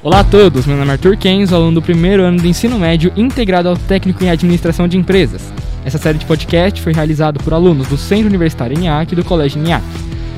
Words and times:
Olá 0.00 0.20
a 0.20 0.24
todos, 0.24 0.64
meu 0.64 0.76
nome 0.76 0.90
é 0.90 0.92
Arthur 0.92 1.16
Kenzo, 1.16 1.56
aluno 1.56 1.80
do 1.80 1.82
primeiro 1.82 2.22
ano 2.22 2.40
do 2.40 2.46
ensino 2.46 2.78
médio 2.78 3.12
integrado 3.16 3.68
ao 3.68 3.76
técnico 3.76 4.22
em 4.22 4.30
administração 4.30 4.86
de 4.86 4.96
empresas. 4.96 5.52
Essa 5.84 5.98
série 5.98 6.18
de 6.18 6.24
podcast 6.24 6.80
foi 6.80 6.92
realizada 6.92 7.40
por 7.42 7.52
alunos 7.52 7.88
do 7.88 7.96
Centro 7.96 8.28
Universitário 8.28 8.78
ENIAC 8.78 9.12
e 9.12 9.16
do 9.16 9.24
Colégio 9.24 9.60
ENIAC. 9.60 9.82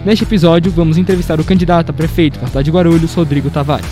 Neste 0.02 0.24
episódio, 0.24 0.72
vamos 0.72 0.96
entrevistar 0.96 1.38
o 1.38 1.44
candidato 1.44 1.90
a 1.90 1.92
prefeito 1.92 2.40
da 2.40 2.46
cidade 2.46 2.64
de 2.64 2.70
Guarulhos, 2.70 3.12
Rodrigo 3.12 3.50
Tavares. 3.50 3.86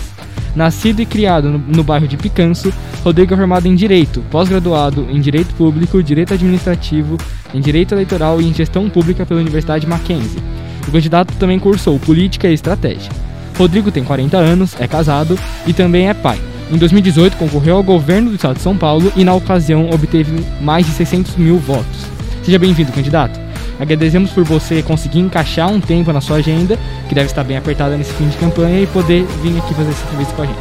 Nascido 0.55 1.03
e 1.03 1.05
criado 1.05 1.47
no, 1.47 1.59
no 1.59 1.83
bairro 1.83 2.07
de 2.07 2.17
Picanço, 2.17 2.73
Rodrigo 3.03 3.35
é 3.35 3.37
formado 3.37 3.67
em 3.67 3.75
Direito, 3.75 4.23
pós-graduado 4.31 5.05
em 5.07 5.21
Direito 5.21 5.53
Público, 5.53 6.01
Direito 6.01 6.33
Administrativo, 6.33 7.15
em 7.53 7.61
Direito 7.61 7.93
Eleitoral 7.93 8.41
e 8.41 8.49
em 8.49 8.53
Gestão 8.55 8.89
Pública 8.89 9.23
pela 9.23 9.39
Universidade 9.39 9.85
Mackenzie. 9.85 10.41
O 10.87 10.91
candidato 10.91 11.31
também 11.35 11.59
cursou 11.59 11.99
Política 11.99 12.47
e 12.49 12.55
Estratégia. 12.55 13.28
Rodrigo 13.59 13.91
tem 13.91 14.05
40 14.05 14.37
anos, 14.37 14.73
é 14.79 14.87
casado 14.87 15.37
e 15.67 15.73
também 15.73 16.07
é 16.07 16.13
pai. 16.13 16.39
Em 16.71 16.77
2018, 16.77 17.35
concorreu 17.35 17.75
ao 17.75 17.83
governo 17.83 18.29
do 18.29 18.35
estado 18.37 18.55
de 18.55 18.61
São 18.61 18.77
Paulo 18.77 19.11
e, 19.17 19.25
na 19.25 19.33
ocasião, 19.33 19.89
obteve 19.89 20.45
mais 20.61 20.85
de 20.85 20.93
600 20.93 21.35
mil 21.35 21.57
votos. 21.57 22.05
Seja 22.41 22.57
bem-vindo, 22.57 22.93
candidato. 22.93 23.37
Agradecemos 23.77 24.31
por 24.31 24.45
você 24.45 24.81
conseguir 24.81 25.19
encaixar 25.19 25.69
um 25.69 25.81
tempo 25.81 26.13
na 26.13 26.21
sua 26.21 26.37
agenda, 26.37 26.79
que 27.09 27.15
deve 27.15 27.27
estar 27.27 27.43
bem 27.43 27.57
apertada 27.57 27.97
nesse 27.97 28.13
fim 28.13 28.29
de 28.29 28.37
campanha, 28.37 28.79
e 28.81 28.87
poder 28.87 29.25
vir 29.41 29.57
aqui 29.57 29.73
fazer 29.73 29.89
essa 29.89 30.05
entrevista 30.05 30.33
com 30.35 30.41
a 30.41 30.45
gente. 30.45 30.59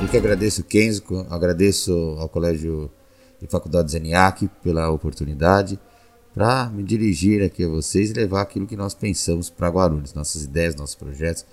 Eu 0.00 0.08
que 0.08 0.16
agradeço 0.16 0.62
o 0.62 0.64
Kenzo, 0.64 1.02
agradeço 1.28 2.16
ao 2.18 2.28
Colégio 2.30 2.90
de 3.40 3.46
Faculdades 3.46 3.94
ENIAC 3.94 4.48
pela 4.62 4.90
oportunidade 4.90 5.78
para 6.34 6.68
me 6.70 6.82
dirigir 6.82 7.42
aqui 7.42 7.64
a 7.64 7.68
vocês 7.68 8.10
e 8.10 8.14
levar 8.14 8.42
aquilo 8.42 8.66
que 8.66 8.76
nós 8.76 8.94
pensamos 8.94 9.50
para 9.50 9.68
Guarulhos, 9.68 10.14
nossas 10.14 10.44
ideias, 10.44 10.76
nossos 10.76 10.94
projetos, 10.94 11.44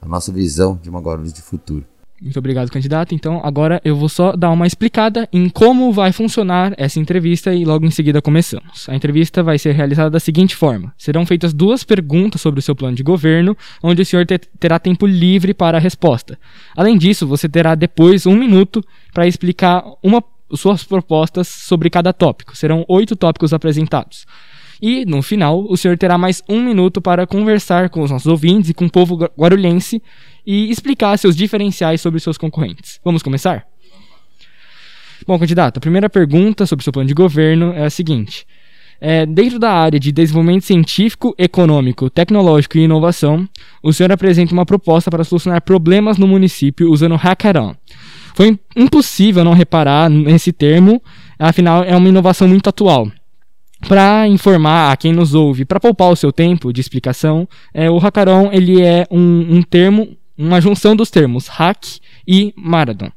a 0.00 0.08
nossa 0.08 0.32
visão 0.32 0.78
de 0.82 0.90
uma 0.90 1.00
Guarulhos 1.00 1.32
de 1.32 1.42
futuro. 1.42 1.86
Muito 2.20 2.38
obrigado, 2.38 2.70
candidato. 2.70 3.14
Então, 3.14 3.40
agora 3.44 3.80
eu 3.84 3.96
vou 3.96 4.08
só 4.08 4.32
dar 4.34 4.50
uma 4.50 4.66
explicada 4.66 5.28
em 5.32 5.48
como 5.48 5.92
vai 5.92 6.12
funcionar 6.12 6.72
essa 6.78 6.98
entrevista 6.98 7.52
e 7.52 7.64
logo 7.64 7.84
em 7.84 7.90
seguida 7.90 8.22
começamos. 8.22 8.88
A 8.88 8.94
entrevista 8.94 9.42
vai 9.42 9.58
ser 9.58 9.72
realizada 9.72 10.10
da 10.10 10.20
seguinte 10.20 10.54
forma: 10.54 10.94
serão 10.96 11.26
feitas 11.26 11.52
duas 11.52 11.82
perguntas 11.82 12.40
sobre 12.40 12.60
o 12.60 12.62
seu 12.62 12.74
plano 12.74 12.96
de 12.96 13.02
governo, 13.02 13.56
onde 13.82 14.00
o 14.00 14.06
senhor 14.06 14.24
terá 14.58 14.78
tempo 14.78 15.06
livre 15.06 15.52
para 15.52 15.76
a 15.76 15.80
resposta. 15.80 16.38
Além 16.76 16.96
disso, 16.96 17.26
você 17.26 17.48
terá 17.48 17.74
depois 17.74 18.26
um 18.26 18.36
minuto 18.36 18.82
para 19.12 19.26
explicar 19.26 19.84
uma 20.02 20.22
suas 20.52 20.84
propostas 20.84 21.48
sobre 21.48 21.90
cada 21.90 22.12
tópico. 22.12 22.56
Serão 22.56 22.84
oito 22.88 23.16
tópicos 23.16 23.52
apresentados. 23.52 24.26
E, 24.80 25.04
no 25.06 25.22
final, 25.22 25.64
o 25.68 25.76
senhor 25.76 25.96
terá 25.96 26.18
mais 26.18 26.42
um 26.48 26.62
minuto 26.62 27.00
para 27.00 27.26
conversar 27.26 27.88
com 27.88 28.02
os 28.02 28.10
nossos 28.10 28.26
ouvintes 28.26 28.70
e 28.70 28.74
com 28.74 28.86
o 28.86 28.90
povo 28.90 29.16
guarulhense 29.38 30.02
e 30.46 30.70
explicar 30.70 31.16
seus 31.16 31.36
diferenciais 31.36 32.00
sobre 32.00 32.20
seus 32.20 32.36
concorrentes. 32.36 33.00
Vamos 33.04 33.22
começar? 33.22 33.66
Bom, 35.26 35.38
candidato, 35.38 35.78
a 35.78 35.80
primeira 35.80 36.10
pergunta 36.10 36.66
sobre 36.66 36.82
seu 36.82 36.92
plano 36.92 37.08
de 37.08 37.14
governo 37.14 37.72
é 37.72 37.84
a 37.84 37.90
seguinte. 37.90 38.46
É, 39.00 39.24
dentro 39.24 39.58
da 39.58 39.72
área 39.72 39.98
de 39.98 40.12
desenvolvimento 40.12 40.64
científico, 40.64 41.34
econômico, 41.38 42.10
tecnológico 42.10 42.78
e 42.78 42.82
inovação, 42.82 43.48
o 43.82 43.92
senhor 43.92 44.12
apresenta 44.12 44.52
uma 44.52 44.66
proposta 44.66 45.10
para 45.10 45.24
solucionar 45.24 45.62
problemas 45.62 46.18
no 46.18 46.26
município 46.26 46.90
usando 46.90 47.16
Hackathon. 47.16 47.74
Foi 48.34 48.58
impossível 48.76 49.44
não 49.44 49.52
reparar 49.52 50.10
nesse 50.10 50.52
termo, 50.52 51.00
afinal 51.38 51.84
é 51.84 51.96
uma 51.96 52.08
inovação 52.08 52.48
muito 52.48 52.68
atual. 52.68 53.10
Para 53.88 54.26
informar 54.26 54.92
a 54.92 54.96
quem 54.96 55.12
nos 55.12 55.34
ouve, 55.34 55.64
para 55.64 55.78
poupar 55.78 56.10
o 56.10 56.16
seu 56.16 56.32
tempo 56.32 56.72
de 56.72 56.80
explicação, 56.80 57.48
é, 57.72 57.88
o 57.88 57.98
hackathon 57.98 58.50
ele 58.52 58.82
é 58.82 59.06
um, 59.10 59.56
um 59.56 59.62
termo, 59.62 60.16
uma 60.36 60.60
junção 60.60 60.96
dos 60.96 61.10
termos 61.10 61.46
hack 61.46 61.84
e 62.26 62.52
marathon. 62.56 63.10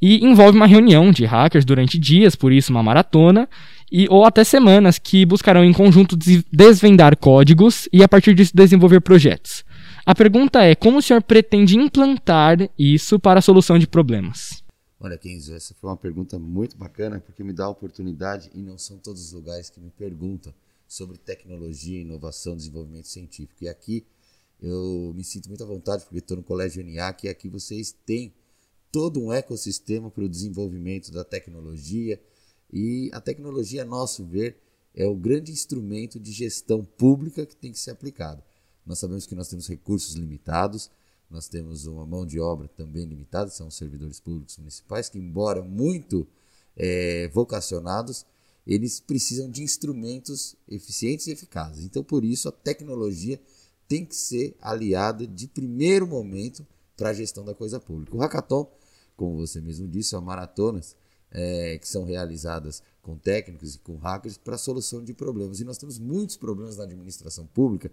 E 0.00 0.24
envolve 0.24 0.56
uma 0.56 0.66
reunião 0.66 1.10
de 1.10 1.24
hackers 1.24 1.64
durante 1.64 1.98
dias, 1.98 2.34
por 2.34 2.52
isso 2.52 2.72
uma 2.72 2.82
maratona, 2.82 3.48
e, 3.92 4.06
ou 4.08 4.24
até 4.24 4.42
semanas, 4.42 4.98
que 4.98 5.26
buscarão 5.26 5.64
em 5.64 5.72
conjunto 5.72 6.16
desvendar 6.50 7.16
códigos 7.16 7.88
e 7.92 8.02
a 8.02 8.08
partir 8.08 8.34
disso 8.34 8.52
desenvolver 8.54 9.00
projetos. 9.00 9.64
A 10.06 10.14
pergunta 10.14 10.62
é: 10.62 10.74
como 10.74 10.98
o 10.98 11.02
senhor 11.02 11.22
pretende 11.22 11.78
implantar 11.78 12.58
isso 12.78 13.18
para 13.18 13.38
a 13.38 13.42
solução 13.42 13.78
de 13.78 13.86
problemas? 13.86 14.62
Olha, 15.00 15.16
Kenzo, 15.16 15.54
essa 15.54 15.74
foi 15.74 15.90
uma 15.90 15.96
pergunta 15.96 16.38
muito 16.38 16.76
bacana 16.76 17.20
porque 17.20 17.42
me 17.42 17.52
dá 17.52 17.64
a 17.64 17.70
oportunidade 17.70 18.50
e 18.54 18.60
não 18.60 18.76
são 18.76 18.98
todos 18.98 19.22
os 19.22 19.32
lugares 19.32 19.70
que 19.70 19.80
me 19.80 19.90
perguntam 19.90 20.52
sobre 20.86 21.16
tecnologia, 21.16 22.00
inovação, 22.00 22.54
desenvolvimento 22.54 23.08
científico. 23.08 23.64
E 23.64 23.68
aqui 23.68 24.04
eu 24.60 25.12
me 25.14 25.24
sinto 25.24 25.48
muito 25.48 25.64
à 25.64 25.66
vontade 25.66 26.04
porque 26.04 26.18
estou 26.18 26.36
no 26.36 26.42
Colégio 26.42 26.80
ENIAC 26.80 27.26
e 27.26 27.28
aqui 27.28 27.48
vocês 27.48 27.94
têm 28.04 28.32
todo 28.92 29.20
um 29.20 29.32
ecossistema 29.32 30.10
para 30.10 30.24
o 30.24 30.28
desenvolvimento 30.28 31.10
da 31.10 31.24
tecnologia 31.24 32.20
e 32.72 33.10
a 33.12 33.20
tecnologia, 33.20 33.82
a 33.82 33.84
nosso 33.84 34.24
ver, 34.24 34.56
é 34.94 35.06
o 35.06 35.14
grande 35.14 35.50
instrumento 35.50 36.20
de 36.20 36.30
gestão 36.30 36.84
pública 36.84 37.44
que 37.44 37.56
tem 37.56 37.72
que 37.72 37.78
ser 37.78 37.90
aplicado. 37.90 38.42
Nós 38.84 38.98
sabemos 38.98 39.26
que 39.26 39.34
nós 39.34 39.48
temos 39.48 39.68
recursos 39.68 40.14
limitados, 40.14 40.90
nós 41.30 41.48
temos 41.48 41.86
uma 41.86 42.06
mão 42.06 42.26
de 42.26 42.38
obra 42.38 42.68
também 42.68 43.04
limitada, 43.04 43.50
são 43.50 43.68
os 43.68 43.76
servidores 43.76 44.20
públicos 44.20 44.58
municipais, 44.58 45.08
que, 45.08 45.18
embora 45.18 45.62
muito 45.62 46.26
é, 46.76 47.28
vocacionados, 47.28 48.26
eles 48.66 49.00
precisam 49.00 49.50
de 49.50 49.62
instrumentos 49.62 50.56
eficientes 50.68 51.26
e 51.26 51.32
eficazes. 51.32 51.84
Então, 51.84 52.02
por 52.02 52.24
isso, 52.24 52.48
a 52.48 52.52
tecnologia 52.52 53.40
tem 53.88 54.04
que 54.04 54.16
ser 54.16 54.56
aliada 54.60 55.26
de 55.26 55.46
primeiro 55.46 56.06
momento 56.06 56.66
para 56.96 57.10
a 57.10 57.14
gestão 57.14 57.44
da 57.44 57.54
coisa 57.54 57.78
pública. 57.78 58.16
O 58.16 58.20
hackathon, 58.20 58.70
como 59.16 59.36
você 59.36 59.60
mesmo 59.60 59.88
disse, 59.88 60.10
são 60.10 60.20
maratonas 60.20 60.96
é, 61.30 61.78
que 61.78 61.88
são 61.88 62.04
realizadas 62.04 62.82
com 63.02 63.18
técnicos 63.18 63.74
e 63.74 63.78
com 63.78 63.96
hackers 63.96 64.38
para 64.38 64.54
a 64.54 64.58
solução 64.58 65.04
de 65.04 65.12
problemas. 65.12 65.60
E 65.60 65.64
nós 65.64 65.76
temos 65.76 65.98
muitos 65.98 66.36
problemas 66.36 66.76
na 66.76 66.84
administração 66.84 67.46
pública 67.46 67.90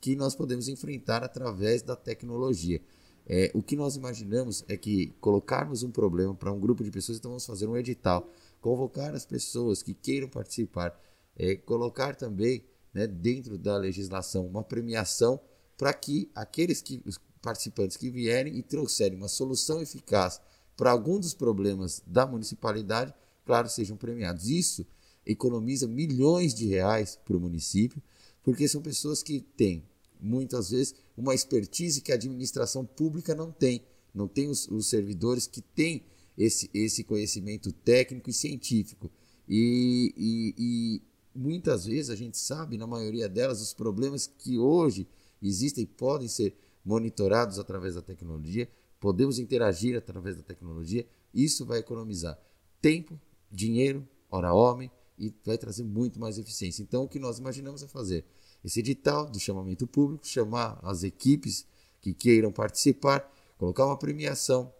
que 0.00 0.14
nós 0.14 0.34
podemos 0.34 0.68
enfrentar 0.68 1.22
através 1.22 1.82
da 1.82 1.96
tecnologia. 1.96 2.80
É, 3.26 3.50
o 3.52 3.62
que 3.62 3.76
nós 3.76 3.96
imaginamos 3.96 4.64
é 4.68 4.76
que 4.76 5.14
colocarmos 5.20 5.82
um 5.82 5.90
problema 5.90 6.34
para 6.34 6.52
um 6.52 6.58
grupo 6.58 6.82
de 6.82 6.90
pessoas, 6.90 7.18
então 7.18 7.30
vamos 7.30 7.44
fazer 7.44 7.66
um 7.66 7.76
edital, 7.76 8.30
convocar 8.60 9.14
as 9.14 9.26
pessoas 9.26 9.82
que 9.82 9.92
queiram 9.92 10.28
participar, 10.28 10.98
é, 11.36 11.54
colocar 11.56 12.16
também 12.16 12.64
né, 12.92 13.06
dentro 13.06 13.58
da 13.58 13.76
legislação 13.76 14.46
uma 14.46 14.64
premiação 14.64 15.38
para 15.76 15.92
que 15.92 16.30
aqueles 16.34 16.80
que, 16.80 17.02
os 17.04 17.20
participantes 17.42 17.96
que 17.96 18.10
vierem 18.10 18.56
e 18.56 18.62
trouxerem 18.62 19.16
uma 19.16 19.28
solução 19.28 19.80
eficaz 19.80 20.40
para 20.76 20.90
algum 20.90 21.20
dos 21.20 21.34
problemas 21.34 22.02
da 22.06 22.26
municipalidade, 22.26 23.12
claro, 23.44 23.68
sejam 23.68 23.96
premiados. 23.96 24.48
Isso 24.48 24.86
economiza 25.26 25.86
milhões 25.86 26.54
de 26.54 26.66
reais 26.66 27.18
para 27.24 27.36
o 27.36 27.40
município 27.40 28.02
porque 28.42 28.68
são 28.68 28.80
pessoas 28.80 29.22
que 29.22 29.40
têm, 29.40 29.84
muitas 30.20 30.70
vezes, 30.70 30.94
uma 31.16 31.34
expertise 31.34 32.00
que 32.00 32.12
a 32.12 32.14
administração 32.14 32.84
pública 32.84 33.34
não 33.34 33.50
tem. 33.50 33.82
Não 34.14 34.26
tem 34.26 34.48
os, 34.48 34.68
os 34.68 34.88
servidores 34.88 35.46
que 35.46 35.60
têm 35.60 36.02
esse, 36.36 36.70
esse 36.72 37.04
conhecimento 37.04 37.72
técnico 37.72 38.30
e 38.30 38.32
científico. 38.32 39.10
E, 39.48 40.14
e, 40.16 40.54
e 40.58 41.02
muitas 41.34 41.86
vezes 41.86 42.10
a 42.10 42.16
gente 42.16 42.38
sabe, 42.38 42.76
na 42.76 42.86
maioria 42.86 43.28
delas, 43.28 43.60
os 43.60 43.74
problemas 43.74 44.26
que 44.26 44.58
hoje 44.58 45.06
existem 45.42 45.84
podem 45.86 46.28
ser 46.28 46.56
monitorados 46.84 47.58
através 47.58 47.94
da 47.94 48.02
tecnologia, 48.02 48.68
podemos 48.98 49.38
interagir 49.38 49.96
através 49.96 50.36
da 50.36 50.42
tecnologia. 50.42 51.06
Isso 51.34 51.66
vai 51.66 51.78
economizar 51.78 52.38
tempo, 52.80 53.20
dinheiro, 53.50 54.08
hora 54.30 54.52
homem 54.52 54.90
e 55.18 55.34
vai 55.44 55.58
trazer 55.58 55.82
muito 55.82 56.20
mais 56.20 56.38
eficiência. 56.38 56.82
Então, 56.82 57.04
o 57.04 57.08
que 57.08 57.18
nós 57.18 57.38
imaginamos 57.38 57.82
é 57.82 57.88
fazer 57.88 58.24
esse 58.64 58.80
edital 58.80 59.28
do 59.28 59.38
chamamento 59.38 59.86
público, 59.86 60.26
chamar 60.26 60.78
as 60.82 61.02
equipes 61.02 61.66
que 62.00 62.14
queiram 62.14 62.52
participar, 62.52 63.30
colocar 63.56 63.86
uma 63.86 63.98
premiação, 63.98 64.72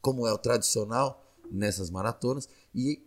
como 0.00 0.26
é 0.26 0.32
o 0.32 0.38
tradicional 0.38 1.22
nessas 1.50 1.90
maratonas, 1.90 2.48
e 2.74 3.00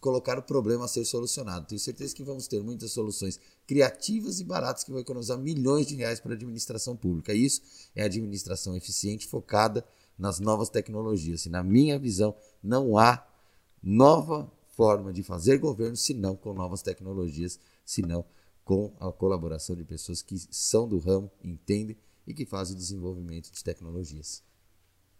colocar 0.00 0.38
o 0.38 0.42
problema 0.42 0.84
a 0.84 0.88
ser 0.88 1.04
solucionado. 1.04 1.66
Tenho 1.66 1.80
certeza 1.80 2.14
que 2.14 2.22
vamos 2.22 2.46
ter 2.46 2.62
muitas 2.62 2.92
soluções 2.92 3.38
criativas 3.66 4.40
e 4.40 4.44
baratas 4.44 4.84
que 4.84 4.90
vão 4.90 5.00
economizar 5.00 5.38
milhões 5.38 5.86
de 5.86 5.96
reais 5.96 6.20
para 6.20 6.32
a 6.32 6.34
administração 6.34 6.96
pública. 6.96 7.32
Isso 7.32 7.62
é 7.94 8.04
administração 8.04 8.76
eficiente 8.76 9.26
focada 9.26 9.84
nas 10.18 10.40
novas 10.40 10.68
tecnologias. 10.68 11.46
E 11.46 11.50
na 11.50 11.62
minha 11.62 11.98
visão, 11.98 12.34
não 12.62 12.96
há 12.96 13.26
nova 13.82 14.50
forma 14.72 15.12
de 15.12 15.22
fazer 15.22 15.58
governo 15.58 15.96
senão 15.96 16.36
com 16.36 16.52
novas 16.52 16.82
tecnologias, 16.82 17.58
senão 17.84 18.24
com 18.64 18.94
a 19.00 19.10
colaboração 19.12 19.76
de 19.76 19.84
pessoas 19.84 20.22
que 20.22 20.38
são 20.50 20.88
do 20.88 20.98
ramo, 20.98 21.30
entendem 21.42 21.96
e 22.26 22.32
que 22.32 22.46
fazem 22.46 22.74
o 22.74 22.78
desenvolvimento 22.78 23.50
de 23.50 23.62
tecnologias. 23.64 24.42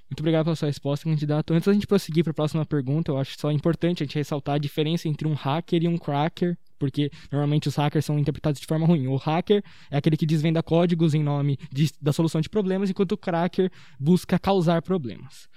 Muito 0.09 0.21
obrigado 0.21 0.45
pela 0.45 0.57
sua 0.57 0.69
resposta, 0.69 1.09
candidato. 1.09 1.55
Antes 1.55 1.67
da 1.67 1.73
gente 1.73 1.87
prosseguir 1.87 2.23
para 2.23 2.33
a 2.33 2.35
próxima 2.35 2.67
pergunta, 2.67 3.11
eu 3.11 3.19
acho 3.19 3.39
só 3.39 3.51
importante 3.51 4.03
a 4.03 4.07
gente 4.07 4.15
ressaltar 4.15 4.57
a 4.57 4.59
diferença 4.59 5.09
entre 5.09 5.27
um 5.27 5.33
hacker 5.33 5.83
e 5.83 5.89
um 5.89 5.97
cracker 5.97 6.57
porque 6.83 7.13
normalmente 7.31 7.69
os 7.69 7.77
hackers 7.77 8.05
são 8.05 8.19
interpretados 8.19 8.61
de 8.61 8.67
forma 8.67 8.85
ruim. 8.85 9.07
O 9.07 9.15
hacker 9.15 9.63
é 9.89 9.97
aquele 9.97 10.17
que 10.17 10.27
desvenda 10.27 10.61
códigos 10.65 11.15
em 11.15 11.23
nome 11.23 11.57
de, 11.71 11.93
da 12.01 12.13
solução 12.13 12.41
de 12.41 12.49
problemas, 12.49 12.91
enquanto 12.91 13.13
o 13.13 13.17
cracker 13.17 13.71
busca 14.01 14.37
causar 14.37 14.83
problemas. 14.83 15.49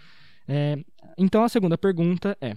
É, 0.47 0.77
então 1.17 1.43
a 1.43 1.49
segunda 1.49 1.79
pergunta 1.79 2.37
é: 2.39 2.55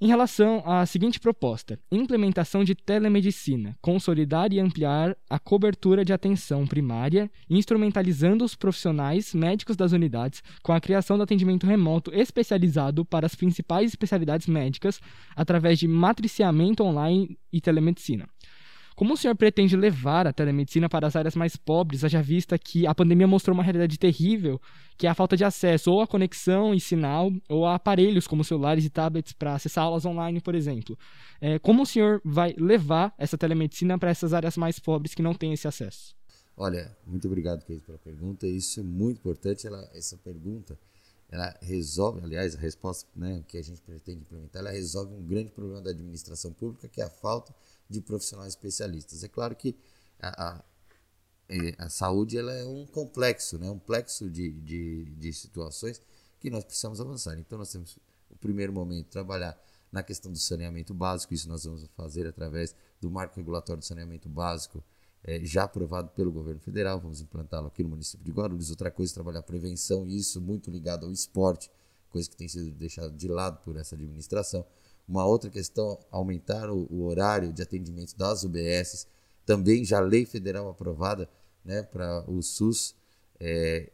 em 0.00 0.06
relação 0.06 0.62
à 0.64 0.86
seguinte 0.86 1.20
proposta: 1.20 1.78
implementação 1.92 2.64
de 2.64 2.74
telemedicina, 2.74 3.76
consolidar 3.82 4.52
e 4.52 4.58
ampliar 4.58 5.16
a 5.28 5.38
cobertura 5.38 6.04
de 6.04 6.12
atenção 6.12 6.66
primária, 6.66 7.30
instrumentalizando 7.48 8.44
os 8.44 8.54
profissionais 8.54 9.34
médicos 9.34 9.76
das 9.76 9.92
unidades 9.92 10.42
com 10.62 10.72
a 10.72 10.80
criação 10.80 11.18
do 11.18 11.22
atendimento 11.22 11.66
remoto 11.66 12.10
especializado 12.14 13.04
para 13.04 13.26
as 13.26 13.34
principais 13.34 13.90
especialidades 13.90 14.46
médicas 14.46 15.00
através 15.36 15.78
de 15.78 15.86
matriciamento 15.86 16.82
online 16.82 17.38
e 17.52 17.60
telemedicina. 17.60 18.26
Como 19.00 19.14
o 19.14 19.16
senhor 19.16 19.34
pretende 19.34 19.74
levar 19.78 20.26
a 20.26 20.32
telemedicina 20.32 20.86
para 20.86 21.06
as 21.06 21.16
áreas 21.16 21.34
mais 21.34 21.56
pobres, 21.56 22.04
haja 22.04 22.20
vista 22.20 22.58
que 22.58 22.86
a 22.86 22.94
pandemia 22.94 23.26
mostrou 23.26 23.54
uma 23.54 23.62
realidade 23.62 23.98
terrível, 23.98 24.60
que 24.98 25.06
é 25.06 25.10
a 25.10 25.14
falta 25.14 25.38
de 25.38 25.42
acesso 25.42 25.90
ou 25.90 26.02
a 26.02 26.06
conexão 26.06 26.74
e 26.74 26.80
sinal, 26.80 27.32
ou 27.48 27.64
a 27.64 27.76
aparelhos 27.76 28.26
como 28.26 28.44
celulares 28.44 28.84
e 28.84 28.90
tablets 28.90 29.32
para 29.32 29.54
acessar 29.54 29.84
aulas 29.84 30.04
online, 30.04 30.38
por 30.42 30.54
exemplo. 30.54 30.98
É, 31.40 31.58
como 31.58 31.84
o 31.84 31.86
senhor 31.86 32.20
vai 32.22 32.54
levar 32.58 33.14
essa 33.16 33.38
telemedicina 33.38 33.98
para 33.98 34.10
essas 34.10 34.34
áreas 34.34 34.58
mais 34.58 34.78
pobres 34.78 35.14
que 35.14 35.22
não 35.22 35.32
têm 35.32 35.54
esse 35.54 35.66
acesso? 35.66 36.14
Olha, 36.54 36.94
muito 37.06 37.26
obrigado, 37.26 37.64
Keith, 37.64 37.82
pela 37.86 37.96
pergunta. 37.96 38.46
Isso 38.46 38.80
é 38.80 38.82
muito 38.82 39.16
importante. 39.16 39.66
Ela, 39.66 39.90
essa 39.94 40.18
pergunta 40.18 40.78
ela 41.30 41.56
resolve, 41.62 42.20
aliás, 42.22 42.54
a 42.54 42.58
resposta 42.58 43.08
né, 43.16 43.42
que 43.48 43.56
a 43.56 43.62
gente 43.62 43.80
pretende 43.80 44.20
implementar, 44.20 44.60
ela 44.60 44.72
resolve 44.72 45.14
um 45.14 45.24
grande 45.24 45.50
problema 45.50 45.80
da 45.80 45.90
administração 45.90 46.52
pública, 46.52 46.88
que 46.88 47.00
é 47.00 47.04
a 47.04 47.08
falta 47.08 47.54
de 47.90 48.00
profissionais 48.00 48.52
especialistas. 48.54 49.24
É 49.24 49.28
claro 49.28 49.56
que 49.56 49.76
a, 50.20 50.48
a, 50.48 50.64
a 51.78 51.88
saúde 51.88 52.38
ela 52.38 52.52
é 52.52 52.64
um 52.64 52.86
complexo, 52.86 53.58
né, 53.58 53.68
um 53.68 53.78
complexo 53.78 54.30
de, 54.30 54.52
de, 54.52 55.04
de 55.16 55.32
situações 55.32 56.00
que 56.38 56.48
nós 56.48 56.64
precisamos 56.64 57.00
avançar. 57.00 57.38
Então, 57.38 57.58
nós 57.58 57.70
temos, 57.72 57.98
o 58.30 58.36
primeiro 58.36 58.72
momento, 58.72 59.08
trabalhar 59.08 59.60
na 59.90 60.02
questão 60.02 60.30
do 60.30 60.38
saneamento 60.38 60.94
básico, 60.94 61.34
isso 61.34 61.48
nós 61.48 61.64
vamos 61.64 61.84
fazer 61.96 62.26
através 62.26 62.74
do 63.00 63.10
marco 63.10 63.36
regulatório 63.36 63.80
do 63.80 63.84
saneamento 63.84 64.28
básico, 64.28 64.82
é, 65.24 65.44
já 65.44 65.64
aprovado 65.64 66.10
pelo 66.10 66.30
governo 66.30 66.60
federal, 66.60 66.98
vamos 67.00 67.20
implantá-lo 67.20 67.66
aqui 67.66 67.82
no 67.82 67.90
município 67.90 68.24
de 68.24 68.30
Guarulhos. 68.30 68.70
Outra 68.70 68.90
coisa, 68.90 69.12
trabalhar 69.12 69.42
prevenção, 69.42 70.06
e 70.06 70.16
isso 70.16 70.40
muito 70.40 70.70
ligado 70.70 71.04
ao 71.04 71.12
esporte, 71.12 71.70
coisa 72.08 72.30
que 72.30 72.36
tem 72.36 72.48
sido 72.48 72.70
deixada 72.70 73.10
de 73.10 73.28
lado 73.28 73.58
por 73.62 73.76
essa 73.76 73.96
administração. 73.96 74.64
Uma 75.10 75.26
outra 75.26 75.50
questão, 75.50 75.98
aumentar 76.08 76.70
o, 76.70 76.86
o 76.88 77.02
horário 77.02 77.52
de 77.52 77.60
atendimento 77.60 78.16
das 78.16 78.44
UBSs, 78.44 79.08
também 79.44 79.84
já 79.84 79.98
lei 79.98 80.24
federal 80.24 80.68
aprovada 80.68 81.28
né, 81.64 81.82
para 81.82 82.24
o 82.30 82.40
SUS, 82.40 82.94
é, 83.40 83.90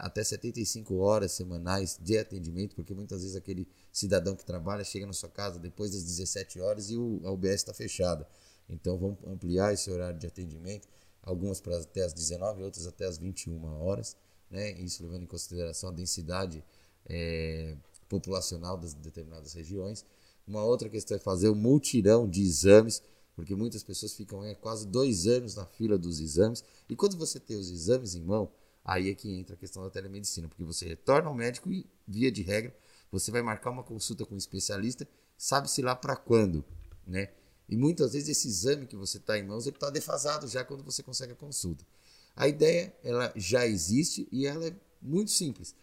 até 0.00 0.22
75 0.22 0.96
horas 0.96 1.32
semanais 1.32 1.98
de 2.02 2.18
atendimento, 2.18 2.76
porque 2.76 2.92
muitas 2.92 3.22
vezes 3.22 3.36
aquele 3.36 3.66
cidadão 3.90 4.36
que 4.36 4.44
trabalha 4.44 4.84
chega 4.84 5.06
na 5.06 5.14
sua 5.14 5.30
casa 5.30 5.58
depois 5.58 5.92
das 5.92 6.04
17 6.04 6.60
horas 6.60 6.90
e 6.90 6.96
o, 6.98 7.22
a 7.24 7.30
UBS 7.30 7.54
está 7.54 7.72
fechada. 7.72 8.28
Então 8.68 8.98
vamos 8.98 9.16
ampliar 9.26 9.72
esse 9.72 9.90
horário 9.90 10.18
de 10.18 10.26
atendimento, 10.26 10.86
algumas 11.22 11.58
para 11.58 11.78
até 11.78 12.04
as 12.04 12.12
19, 12.12 12.64
outras 12.64 12.86
até 12.86 13.06
as 13.06 13.16
21 13.16 13.64
horas, 13.80 14.14
né? 14.50 14.72
Isso 14.72 15.02
levando 15.02 15.22
em 15.22 15.26
consideração 15.26 15.88
a 15.88 15.92
densidade 15.92 16.62
é, 17.06 17.76
populacional 18.10 18.76
das 18.76 18.92
determinadas 18.92 19.54
regiões. 19.54 20.04
Uma 20.50 20.64
outra 20.64 20.88
questão 20.88 21.16
é 21.16 21.20
fazer 21.20 21.48
o 21.48 21.52
um 21.52 21.54
multirão 21.54 22.28
de 22.28 22.42
exames, 22.42 23.00
porque 23.36 23.54
muitas 23.54 23.84
pessoas 23.84 24.14
ficam 24.14 24.44
é, 24.44 24.52
quase 24.52 24.84
dois 24.84 25.28
anos 25.28 25.54
na 25.54 25.64
fila 25.64 25.96
dos 25.96 26.18
exames. 26.18 26.64
E 26.88 26.96
quando 26.96 27.16
você 27.16 27.38
tem 27.38 27.56
os 27.56 27.70
exames 27.70 28.16
em 28.16 28.20
mão, 28.20 28.50
aí 28.84 29.10
é 29.10 29.14
que 29.14 29.32
entra 29.32 29.54
a 29.54 29.56
questão 29.56 29.84
da 29.84 29.90
telemedicina, 29.90 30.48
porque 30.48 30.64
você 30.64 30.88
retorna 30.88 31.28
ao 31.28 31.34
médico 31.36 31.70
e, 31.70 31.86
via 32.04 32.32
de 32.32 32.42
regra, 32.42 32.74
você 33.12 33.30
vai 33.30 33.42
marcar 33.42 33.70
uma 33.70 33.84
consulta 33.84 34.26
com 34.26 34.34
um 34.34 34.38
especialista, 34.38 35.06
sabe-se 35.38 35.82
lá 35.82 35.94
para 35.94 36.16
quando, 36.16 36.64
né? 37.06 37.28
E 37.68 37.76
muitas 37.76 38.14
vezes 38.14 38.30
esse 38.30 38.48
exame 38.48 38.88
que 38.88 38.96
você 38.96 39.18
está 39.18 39.38
em 39.38 39.44
mãos 39.44 39.68
ele 39.68 39.76
está 39.76 39.88
defasado 39.88 40.48
já 40.48 40.64
quando 40.64 40.82
você 40.82 41.00
consegue 41.00 41.32
a 41.32 41.36
consulta. 41.36 41.86
A 42.34 42.48
ideia 42.48 42.92
ela 43.04 43.32
já 43.36 43.64
existe 43.68 44.26
e 44.32 44.46
ela 44.46 44.66
é 44.66 44.74
muito 45.00 45.30
simples. 45.30 45.76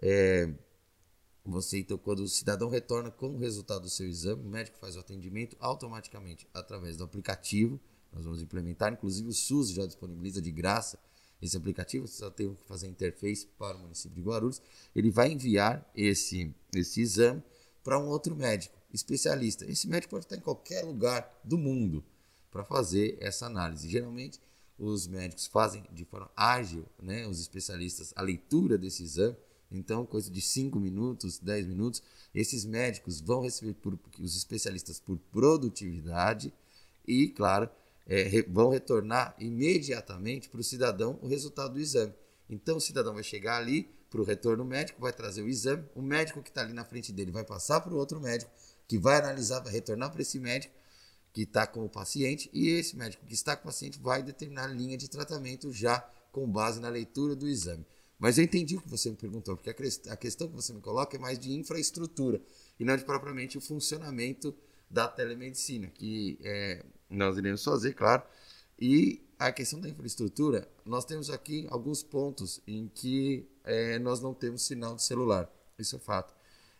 É, 0.00 0.48
você 1.44 1.78
então 1.78 1.98
quando 1.98 2.20
o 2.20 2.28
cidadão 2.28 2.68
retorna 2.68 3.10
com 3.10 3.28
o 3.28 3.38
resultado 3.38 3.82
do 3.82 3.90
seu 3.90 4.08
exame, 4.08 4.42
o 4.42 4.48
médico 4.48 4.78
faz 4.78 4.96
o 4.96 5.00
atendimento 5.00 5.56
automaticamente 5.60 6.48
através 6.54 6.96
do 6.96 7.04
aplicativo. 7.04 7.78
Nós 8.12 8.24
vamos 8.24 8.40
implementar, 8.40 8.92
inclusive 8.92 9.28
o 9.28 9.32
SUS 9.32 9.70
já 9.70 9.84
disponibiliza 9.84 10.40
de 10.40 10.50
graça 10.50 10.98
esse 11.42 11.56
aplicativo. 11.56 12.06
Você 12.06 12.18
só 12.18 12.30
tem 12.30 12.54
que 12.54 12.64
fazer 12.64 12.86
a 12.86 12.90
interface 12.90 13.46
para 13.58 13.76
o 13.76 13.80
município 13.80 14.14
de 14.14 14.22
Guarulhos. 14.22 14.62
Ele 14.94 15.10
vai 15.10 15.32
enviar 15.32 15.88
esse 15.94 16.54
esse 16.74 17.00
exame 17.00 17.42
para 17.82 17.98
um 17.98 18.08
outro 18.08 18.34
médico 18.34 18.74
especialista. 18.92 19.66
Esse 19.66 19.86
médico 19.86 20.12
pode 20.12 20.24
estar 20.24 20.36
em 20.36 20.40
qualquer 20.40 20.82
lugar 20.82 21.40
do 21.44 21.58
mundo 21.58 22.02
para 22.50 22.64
fazer 22.64 23.18
essa 23.20 23.46
análise. 23.46 23.88
Geralmente, 23.88 24.40
os 24.78 25.06
médicos 25.06 25.46
fazem 25.46 25.84
de 25.92 26.04
forma 26.04 26.30
ágil, 26.36 26.86
né, 27.02 27.26
os 27.26 27.40
especialistas, 27.40 28.12
a 28.16 28.22
leitura 28.22 28.78
desse 28.78 29.02
exame. 29.02 29.36
Então, 29.70 30.06
coisa 30.06 30.30
de 30.30 30.40
5 30.40 30.78
minutos, 30.78 31.38
10 31.38 31.66
minutos, 31.66 32.02
esses 32.34 32.64
médicos 32.64 33.20
vão 33.20 33.42
receber 33.42 33.74
por, 33.74 33.98
os 34.20 34.36
especialistas 34.36 35.00
por 35.00 35.18
produtividade 35.32 36.52
e, 37.06 37.28
claro, 37.28 37.68
é, 38.06 38.42
vão 38.42 38.70
retornar 38.70 39.34
imediatamente 39.38 40.48
para 40.48 40.60
o 40.60 40.64
cidadão 40.64 41.18
o 41.22 41.26
resultado 41.26 41.74
do 41.74 41.80
exame. 41.80 42.12
Então, 42.48 42.76
o 42.76 42.80
cidadão 42.80 43.14
vai 43.14 43.22
chegar 43.22 43.56
ali 43.56 43.88
para 44.10 44.20
o 44.20 44.24
retorno 44.24 44.64
médico, 44.64 45.00
vai 45.00 45.12
trazer 45.12 45.42
o 45.42 45.48
exame, 45.48 45.84
o 45.94 46.02
médico 46.02 46.42
que 46.42 46.48
está 46.48 46.60
ali 46.60 46.72
na 46.72 46.84
frente 46.84 47.12
dele 47.12 47.32
vai 47.32 47.44
passar 47.44 47.80
para 47.80 47.92
o 47.92 47.96
outro 47.96 48.20
médico, 48.20 48.50
que 48.86 48.98
vai 48.98 49.18
analisar, 49.18 49.60
vai 49.60 49.72
retornar 49.72 50.12
para 50.12 50.22
esse 50.22 50.38
médico 50.38 50.72
que 51.32 51.42
está 51.42 51.66
com 51.66 51.84
o 51.84 51.88
paciente 51.88 52.48
e 52.52 52.68
esse 52.68 52.96
médico 52.96 53.26
que 53.26 53.34
está 53.34 53.56
com 53.56 53.62
o 53.62 53.66
paciente 53.66 53.98
vai 53.98 54.22
determinar 54.22 54.64
a 54.64 54.68
linha 54.68 54.96
de 54.96 55.08
tratamento 55.08 55.72
já 55.72 55.98
com 56.30 56.48
base 56.48 56.80
na 56.80 56.88
leitura 56.88 57.34
do 57.34 57.48
exame. 57.48 57.84
Mas 58.24 58.38
eu 58.38 58.44
entendi 58.44 58.74
o 58.74 58.80
que 58.80 58.88
você 58.88 59.10
me 59.10 59.16
perguntou, 59.16 59.54
porque 59.54 59.68
a 59.68 60.16
questão 60.16 60.48
que 60.48 60.54
você 60.54 60.72
me 60.72 60.80
coloca 60.80 61.14
é 61.14 61.20
mais 61.20 61.38
de 61.38 61.52
infraestrutura 61.52 62.40
e 62.80 62.82
não 62.82 62.96
de 62.96 63.04
propriamente 63.04 63.58
o 63.58 63.60
funcionamento 63.60 64.56
da 64.88 65.06
telemedicina, 65.06 65.88
que 65.88 66.38
é, 66.42 66.82
nós 67.10 67.36
iremos 67.36 67.62
fazer, 67.62 67.92
claro. 67.92 68.22
E 68.80 69.22
a 69.38 69.52
questão 69.52 69.78
da 69.78 69.90
infraestrutura, 69.90 70.66
nós 70.86 71.04
temos 71.04 71.28
aqui 71.28 71.66
alguns 71.68 72.02
pontos 72.02 72.62
em 72.66 72.88
que 72.88 73.46
é, 73.62 73.98
nós 73.98 74.22
não 74.22 74.32
temos 74.32 74.62
sinal 74.62 74.96
de 74.96 75.02
celular. 75.02 75.46
Isso 75.78 75.94
é 75.96 75.98
fato. 75.98 76.34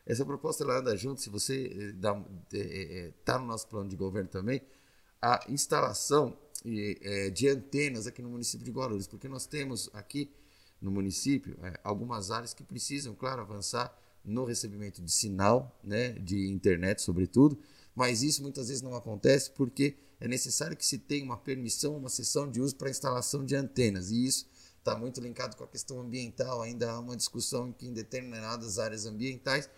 Essa 0.07 0.25
proposta 0.25 0.65
ela 0.65 0.79
anda 0.79 0.97
junto, 0.97 1.21
se 1.21 1.29
você 1.29 1.67
está 1.95 2.25
eh, 2.55 3.09
é, 3.09 3.13
tá 3.23 3.39
no 3.39 3.45
nosso 3.45 3.69
plano 3.69 3.91
de 3.91 3.97
governo 3.97 4.31
também, 4.31 4.63
a 5.21 5.45
instalação 5.51 6.39
de 6.65 7.49
antenas 7.49 8.07
aqui 8.07 8.23
no 8.23 8.31
município 8.31 8.65
de 8.65 8.71
Guarulhos, 8.71 9.07
porque 9.07 9.29
nós 9.29 9.45
temos 9.45 9.91
aqui 9.93 10.33
no 10.85 10.91
município 10.91 11.57
algumas 11.83 12.31
áreas 12.31 12.53
que 12.53 12.63
precisam, 12.63 13.15
claro, 13.15 13.41
avançar 13.41 13.97
no 14.25 14.45
recebimento 14.45 15.03
de 15.03 15.11
sinal, 15.11 15.79
né, 15.83 16.13
de 16.13 16.49
internet, 16.49 17.03
sobretudo, 17.03 17.59
mas 17.95 18.23
isso 18.23 18.43
muitas 18.43 18.69
vezes 18.69 18.83
não 18.83 18.95
acontece 18.95 19.51
porque 19.51 19.97
é 20.21 20.29
necessário 20.29 20.77
que 20.77 20.85
se 20.85 20.99
tenha 20.99 21.25
uma 21.25 21.37
permissão, 21.37 21.97
uma 21.97 22.09
sessão 22.09 22.51
de 22.51 22.61
uso 22.61 22.77
para 22.77 22.91
instalação 22.91 23.45
de 23.45 23.55
antenas, 23.55 24.11
e 24.11 24.25
isso 24.25 24.47
está 24.79 24.97
muito 24.97 25.21
linkado 25.21 25.57
com 25.57 25.65
a 25.65 25.67
questão 25.69 26.01
ambiental. 26.01 26.63
Ainda 26.63 26.91
há 26.91 26.99
uma 26.99 27.17
discussão 27.17 27.73
que 27.73 27.87
em 27.87 27.93
determinadas 27.93 28.79
áreas 28.79 29.07
ambientais 29.07 29.69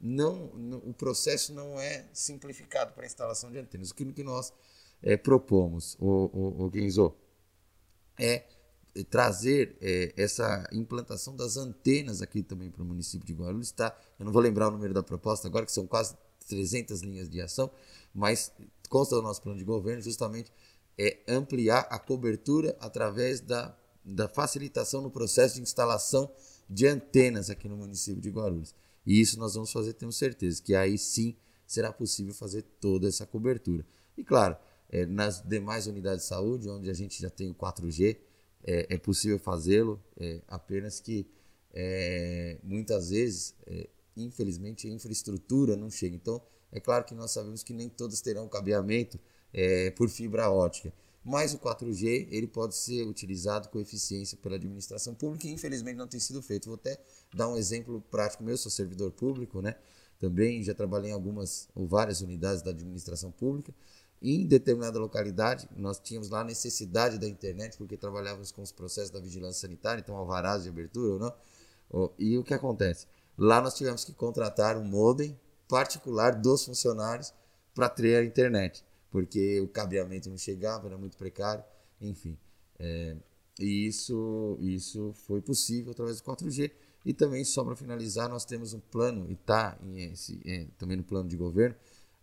não, 0.00 0.46
o 0.84 0.92
processo 0.92 1.54
não 1.54 1.80
é 1.80 2.06
simplificado 2.12 2.92
para 2.92 3.04
a 3.04 3.06
instalação 3.06 3.50
de 3.50 3.58
antenas. 3.58 3.90
O 3.90 3.94
que 3.94 4.22
nós 4.22 4.52
é, 5.02 5.16
propomos, 5.16 5.96
o, 6.00 6.30
o, 6.32 6.64
o 6.66 6.70
Genzo, 6.72 7.14
é 8.18 8.44
trazer 9.04 9.76
é, 9.80 10.12
essa 10.16 10.68
implantação 10.72 11.36
das 11.36 11.56
antenas 11.56 12.22
aqui 12.22 12.42
também 12.42 12.70
para 12.70 12.82
o 12.82 12.86
município 12.86 13.26
de 13.26 13.32
Guarulhos. 13.32 13.70
Tá? 13.70 13.96
Eu 14.18 14.24
não 14.24 14.32
vou 14.32 14.42
lembrar 14.42 14.68
o 14.68 14.70
número 14.70 14.94
da 14.94 15.02
proposta 15.02 15.48
agora, 15.48 15.66
que 15.66 15.72
são 15.72 15.86
quase 15.86 16.16
300 16.48 17.02
linhas 17.02 17.28
de 17.28 17.40
ação, 17.40 17.70
mas 18.14 18.52
consta 18.88 19.16
do 19.16 19.22
nosso 19.22 19.42
plano 19.42 19.58
de 19.58 19.64
governo 19.64 20.00
justamente 20.00 20.52
é 20.98 21.18
ampliar 21.28 21.80
a 21.90 21.98
cobertura 21.98 22.76
através 22.80 23.40
da 23.40 23.76
da 24.06 24.28
facilitação 24.28 25.02
no 25.02 25.10
processo 25.10 25.56
de 25.56 25.62
instalação 25.62 26.30
de 26.70 26.86
antenas 26.86 27.50
aqui 27.50 27.68
no 27.68 27.76
município 27.76 28.20
de 28.20 28.30
Guarulhos. 28.30 28.74
E 29.04 29.20
isso 29.20 29.38
nós 29.38 29.54
vamos 29.54 29.72
fazer, 29.72 29.94
tenho 29.94 30.12
certeza, 30.12 30.62
que 30.62 30.74
aí 30.74 30.96
sim 30.96 31.36
será 31.66 31.92
possível 31.92 32.32
fazer 32.32 32.62
toda 32.80 33.08
essa 33.08 33.26
cobertura. 33.26 33.84
E 34.16 34.22
claro, 34.22 34.56
é, 34.88 35.04
nas 35.04 35.42
demais 35.42 35.88
unidades 35.88 36.22
de 36.22 36.28
saúde, 36.28 36.68
onde 36.68 36.88
a 36.88 36.94
gente 36.94 37.20
já 37.20 37.28
tem 37.28 37.50
o 37.50 37.54
4G, 37.54 38.18
é, 38.66 38.94
é 38.94 38.98
possível 38.98 39.38
fazê-lo, 39.38 40.02
é, 40.18 40.42
apenas 40.48 41.00
que 41.00 41.26
é, 41.72 42.58
muitas 42.62 43.10
vezes, 43.10 43.54
é, 43.66 43.88
infelizmente, 44.16 44.88
a 44.88 44.90
infraestrutura 44.90 45.76
não 45.76 45.90
chega. 45.90 46.16
Então, 46.16 46.42
é 46.72 46.80
claro 46.80 47.04
que 47.04 47.14
nós 47.14 47.30
sabemos 47.30 47.62
que 47.62 47.72
nem 47.72 47.88
todas 47.88 48.20
terão 48.20 48.48
cabeamento 48.48 49.18
é, 49.52 49.90
por 49.92 50.08
fibra 50.08 50.50
ótica. 50.50 50.92
Mas 51.24 51.54
o 51.54 51.58
4G 51.58 52.28
ele 52.30 52.46
pode 52.46 52.76
ser 52.76 53.04
utilizado 53.04 53.68
com 53.68 53.80
eficiência 53.80 54.38
pela 54.38 54.54
administração 54.54 55.12
pública 55.12 55.48
e 55.48 55.50
infelizmente 55.50 55.96
não 55.96 56.06
tem 56.06 56.20
sido 56.20 56.40
feito. 56.40 56.66
Vou 56.66 56.76
até 56.76 56.98
dar 57.34 57.48
um 57.48 57.56
exemplo 57.56 58.00
prático 58.10 58.44
meu, 58.44 58.56
sou 58.56 58.70
servidor 58.70 59.10
público, 59.10 59.60
né? 59.60 59.74
Também 60.20 60.62
já 60.62 60.72
trabalhei 60.72 61.10
em 61.10 61.12
algumas 61.12 61.68
ou 61.74 61.86
várias 61.86 62.20
unidades 62.20 62.62
da 62.62 62.70
administração 62.70 63.32
pública. 63.32 63.74
Em 64.28 64.44
determinada 64.44 64.98
localidade, 64.98 65.68
nós 65.76 66.00
tínhamos 66.00 66.30
lá 66.30 66.40
a 66.40 66.44
necessidade 66.44 67.16
da 67.16 67.28
internet, 67.28 67.78
porque 67.78 67.96
trabalhávamos 67.96 68.50
com 68.50 68.60
os 68.60 68.72
processos 68.72 69.08
da 69.08 69.20
vigilância 69.20 69.60
sanitária, 69.60 70.00
então 70.00 70.16
alvarás 70.16 70.64
de 70.64 70.68
abertura 70.68 71.12
ou 71.12 71.18
não. 71.20 72.10
E 72.18 72.36
o 72.36 72.42
que 72.42 72.52
acontece? 72.52 73.06
Lá 73.38 73.60
nós 73.60 73.74
tivemos 73.74 74.04
que 74.04 74.12
contratar 74.12 74.76
um 74.76 74.84
modem 74.84 75.38
particular 75.68 76.34
dos 76.34 76.64
funcionários 76.64 77.32
para 77.72 77.88
ter 77.88 78.16
a 78.16 78.24
internet, 78.24 78.84
porque 79.12 79.60
o 79.60 79.68
cabeamento 79.68 80.28
não 80.28 80.36
chegava, 80.36 80.88
era 80.88 80.98
muito 80.98 81.16
precário, 81.16 81.62
enfim. 82.00 82.36
É, 82.80 83.14
e 83.60 83.86
isso, 83.86 84.58
isso 84.60 85.12
foi 85.24 85.40
possível 85.40 85.92
através 85.92 86.20
do 86.20 86.24
4G. 86.24 86.72
E 87.04 87.14
também, 87.14 87.44
só 87.44 87.62
para 87.62 87.76
finalizar, 87.76 88.28
nós 88.28 88.44
temos 88.44 88.74
um 88.74 88.80
plano, 88.80 89.30
e 89.30 89.34
está 89.34 89.78
é, 90.44 90.66
também 90.76 90.96
no 90.96 91.04
plano 91.04 91.28
de 91.28 91.36
governo, 91.36 91.76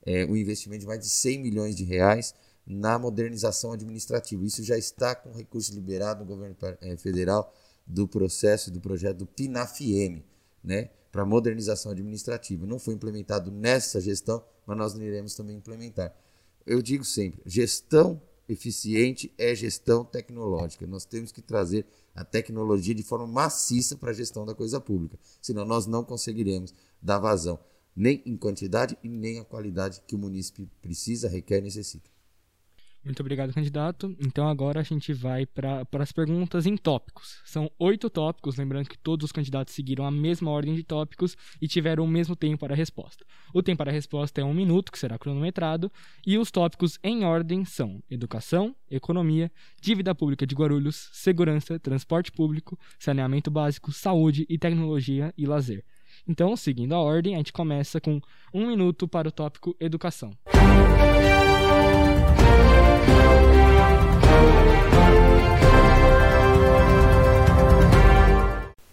é, 0.06 0.26
um 0.26 0.36
investimento 0.36 0.82
de 0.82 0.88
mais 0.88 1.00
de 1.00 1.10
100 1.10 1.40
milhões 1.40 1.76
de 1.76 1.84
reais 1.84 2.34
na 2.66 2.98
modernização 2.98 3.74
administrativa. 3.74 4.44
Isso 4.46 4.64
já 4.64 4.78
está 4.78 5.16
com 5.16 5.32
recurso 5.32 5.74
liberado 5.74 6.22
no 6.22 6.26
governo 6.26 6.56
é, 6.82 6.96
federal 6.98 7.54
do 7.86 8.08
processo 8.08 8.72
do 8.72 8.80
projeto 8.80 9.18
do 9.18 9.26
PINAFM, 9.26 10.24
né, 10.64 10.90
para 11.12 11.26
modernização 11.26 11.92
administrativa. 11.92 12.66
Não 12.66 12.80
foi 12.80 12.94
implementado 12.94 13.52
nessa 13.52 14.00
gestão, 14.00 14.44
mas 14.66 14.78
nós 14.78 14.94
iremos 14.94 15.36
também 15.36 15.58
implementar. 15.58 16.16
Eu 16.66 16.82
digo 16.82 17.04
sempre, 17.04 17.42
gestão 17.46 18.22
eficiente 18.48 19.34
é 19.38 19.54
gestão 19.54 20.06
tecnológica. 20.06 20.88
Nós 20.88 21.06
temos 21.06 21.32
que 21.32 21.42
trazer 21.42 21.86
a 22.16 22.24
tecnologia 22.24 22.96
de 22.96 23.04
forma 23.04 23.28
maciça 23.28 23.98
para 23.98 24.12
a 24.12 24.14
gestão 24.14 24.46
da 24.46 24.56
coisa 24.56 24.80
pública, 24.80 25.18
senão 25.42 25.66
nós 25.66 25.86
não 25.86 26.04
conseguiremos 26.04 26.74
dar 27.02 27.20
vazão 27.20 27.60
nem 27.96 28.22
em 28.26 28.36
quantidade 28.36 28.98
e 29.04 29.10
nem 29.10 29.40
a 29.40 29.46
qualidade 29.46 30.02
que 30.08 30.16
o 30.16 30.18
munícipe 30.18 30.70
precisa, 30.82 31.30
requer 31.30 31.60
e 31.60 31.62
necessita. 31.62 32.14
Muito 33.04 33.20
obrigado, 33.20 33.54
candidato. 33.54 34.16
Então 34.18 34.48
agora 34.48 34.80
a 34.80 34.84
gente 34.84 35.12
vai 35.12 35.46
para 35.46 35.86
as 36.00 36.14
perguntas 36.14 36.66
em 36.66 36.78
tópicos. 36.78 37.42
São 37.44 37.70
oito 37.78 38.10
tópicos, 38.10 38.56
lembrando 38.56 38.88
que 38.88 38.98
todos 38.98 39.26
os 39.26 39.32
candidatos 39.32 39.74
seguiram 39.74 40.06
a 40.06 40.12
mesma 40.12 40.50
ordem 40.50 40.74
de 40.74 40.84
tópicos 40.84 41.36
e 41.62 41.68
tiveram 41.68 42.06
o 42.06 42.08
mesmo 42.08 42.34
tempo 42.34 42.60
para 42.60 42.74
a 42.74 42.78
resposta. 42.78 43.26
O 43.54 43.62
tempo 43.62 43.80
para 43.80 43.92
a 43.92 43.94
resposta 43.94 44.40
é 44.40 44.44
um 44.44 44.54
minuto, 44.54 44.90
que 44.90 44.98
será 44.98 45.20
cronometrado, 45.20 45.92
e 46.26 46.38
os 46.38 46.50
tópicos 46.50 46.98
em 47.04 47.26
ordem 47.26 47.66
são 47.66 48.02
educação, 48.10 48.74
economia, 48.90 49.52
dívida 49.82 50.16
pública 50.16 50.48
de 50.48 50.56
Guarulhos, 50.56 51.10
segurança, 51.12 51.78
transporte 51.78 52.32
público, 52.32 52.80
saneamento 52.98 53.52
básico, 53.52 53.92
saúde 53.92 54.46
e 54.48 54.58
tecnologia 54.58 55.34
e 55.38 55.46
lazer. 55.46 55.84
Então, 56.28 56.56
seguindo 56.56 56.96
a 56.96 57.00
ordem, 57.00 57.36
a 57.36 57.38
gente 57.38 57.52
começa 57.52 58.00
com 58.00 58.22
um 58.54 58.68
minuto 58.68 59.08
para 59.08 59.28
o 59.28 59.32
tópico 59.32 59.76
educação. 59.78 60.32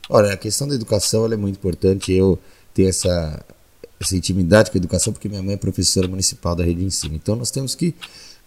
Olha, 0.09 0.33
a 0.33 0.37
questão 0.37 0.67
da 0.67 0.75
educação 0.75 1.25
é 1.33 1.37
muito 1.37 1.57
importante. 1.57 2.13
Eu 2.13 2.37
tenho 2.75 2.89
essa, 2.89 3.45
essa 4.01 4.17
intimidade 4.17 4.73
com 4.73 4.77
a 4.77 4.81
educação 4.81 5.13
porque 5.13 5.29
minha 5.29 5.41
mãe 5.41 5.55
é 5.55 5.57
professora 5.57 6.09
municipal 6.09 6.57
da 6.57 6.65
rede 6.65 6.81
de 6.81 6.87
ensino. 6.87 7.15
Então 7.15 7.37
nós 7.37 7.53
temos 7.53 7.77
que, 7.77 7.95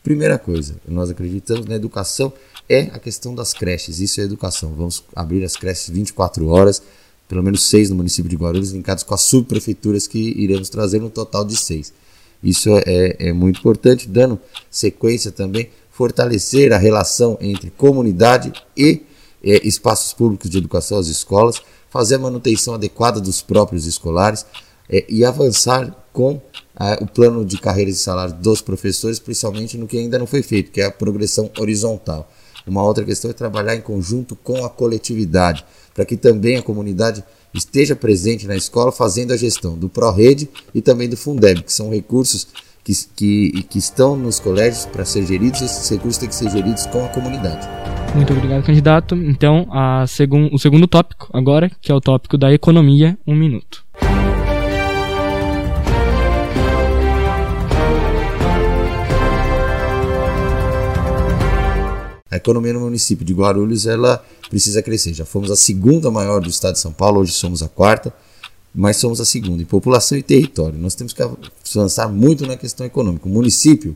primeira 0.04 0.38
coisa, 0.38 0.76
nós 0.86 1.10
acreditamos 1.10 1.66
na 1.68 1.76
educação 1.76 2.34
é 2.68 2.82
a 2.94 3.00
questão 3.00 3.34
das 3.34 3.54
creches. 3.54 4.02
Isso 4.02 4.20
é 4.20 4.26
educação. 4.26 4.74
Vamos 4.74 5.06
abrir 5.16 5.42
as 5.46 5.56
creches 5.56 5.90
24 5.90 6.50
horas 6.50 6.84
pelo 7.34 7.44
menos 7.44 7.64
seis 7.64 7.90
no 7.90 7.96
município 7.96 8.30
de 8.30 8.36
Guarulhos, 8.36 8.74
linkados 8.74 9.04
com 9.04 9.16
as 9.16 9.22
subprefeituras 9.22 10.06
que 10.06 10.20
iremos 10.20 10.70
trazer 10.70 11.02
no 11.02 11.10
total 11.10 11.44
de 11.44 11.58
seis. 11.58 11.92
Isso 12.44 12.70
é, 12.86 13.16
é 13.18 13.34
muito 13.34 13.58
importante, 13.58 14.08
dando 14.08 14.40
sequência 14.70 15.32
também, 15.32 15.72
fortalecer 15.90 16.72
a 16.72 16.78
relação 16.78 17.36
entre 17.42 17.72
comunidade 17.72 18.54
e 18.78 19.02
é, 19.44 19.68
espaços 19.68 20.14
públicos 20.14 20.48
de 20.48 20.60
educação, 20.60 21.00
as 21.00 21.08
escolas, 21.08 21.60
fazer 21.90 22.16
a 22.16 22.20
manutenção 22.20 22.76
adequada 22.76 23.20
dos 23.20 23.42
próprios 23.42 23.88
escolares 23.88 24.46
é, 24.88 25.04
e 25.10 25.26
avançar 25.26 26.06
com 26.14 26.40
é, 26.80 27.04
o 27.04 27.08
plano 27.08 27.44
de 27.44 27.58
carreiras 27.58 27.96
e 27.96 28.00
salários 28.00 28.38
dos 28.38 28.62
professores, 28.62 29.18
principalmente 29.18 29.76
no 29.76 29.88
que 29.88 29.98
ainda 29.98 30.20
não 30.20 30.28
foi 30.28 30.44
feito, 30.44 30.70
que 30.70 30.82
é 30.82 30.86
a 30.86 30.92
progressão 30.92 31.50
horizontal. 31.58 32.30
Uma 32.66 32.84
outra 32.84 33.04
questão 33.04 33.32
é 33.32 33.34
trabalhar 33.34 33.76
em 33.76 33.82
conjunto 33.82 34.36
com 34.36 34.64
a 34.64 34.70
coletividade, 34.70 35.66
para 35.94 36.06
que 36.06 36.18
também 36.18 36.58
a 36.58 36.62
comunidade 36.62 37.24
esteja 37.54 37.96
presente 37.96 38.48
na 38.48 38.56
escola 38.56 38.92
fazendo 38.92 39.32
a 39.32 39.38
gestão 39.38 39.78
do 39.78 39.88
ProRede 39.88 40.50
e 40.74 40.82
também 40.82 41.08
do 41.08 41.16
Fundeb, 41.16 41.64
que 41.64 41.72
são 41.72 41.92
recursos 41.92 42.48
que, 42.84 42.94
que, 43.16 43.64
que 43.64 43.80
estão 43.80 44.18
nos 44.18 44.40
colégios 44.40 44.86
para 44.86 45.06
ser 45.06 45.26
geridos, 45.26 45.62
esses 45.62 45.90
recursos 45.90 46.18
têm 46.18 46.30
que 46.30 46.36
ser 46.36 46.50
geridos 46.50 46.86
com 46.88 47.06
a 47.06 47.10
comunidade. 47.10 47.68
Muito 48.16 48.34
obrigado, 48.34 48.64
candidato. 48.64 49.16
Então, 49.16 49.68
a 49.72 50.06
segun, 50.06 50.50
o 50.52 50.60
segundo 50.60 50.88
tópico 50.88 51.30
agora, 51.34 51.72
que 51.82 51.92
é 51.92 51.96
o 51.96 52.02
tópico 52.02 52.38
da 52.38 52.52
economia, 52.54 53.18
um 53.26 53.36
minuto. 53.36 53.83
A 62.34 62.38
economia 62.38 62.74
no 62.74 62.80
município 62.80 63.24
de 63.24 63.32
Guarulhos 63.32 63.86
ela 63.86 64.18
precisa 64.50 64.82
crescer. 64.82 65.14
Já 65.14 65.24
fomos 65.24 65.52
a 65.52 65.56
segunda 65.56 66.10
maior 66.10 66.42
do 66.42 66.50
estado 66.50 66.74
de 66.74 66.80
São 66.80 66.92
Paulo, 66.92 67.22
hoje 67.22 67.32
somos 67.32 67.62
a 67.62 67.70
quarta, 67.70 68.12
mas 68.74 68.98
somos 68.98 69.22
a 69.22 69.26
segunda 69.26 69.62
em 69.62 69.68
população 69.68 70.18
e 70.18 70.24
território. 70.24 70.80
Nós 70.80 70.96
temos 70.96 71.14
que 71.14 71.22
avançar 71.22 72.10
muito 72.10 72.48
na 72.48 72.58
questão 72.58 72.88
econômica. 72.88 73.28
O 73.28 73.32
município 73.32 73.96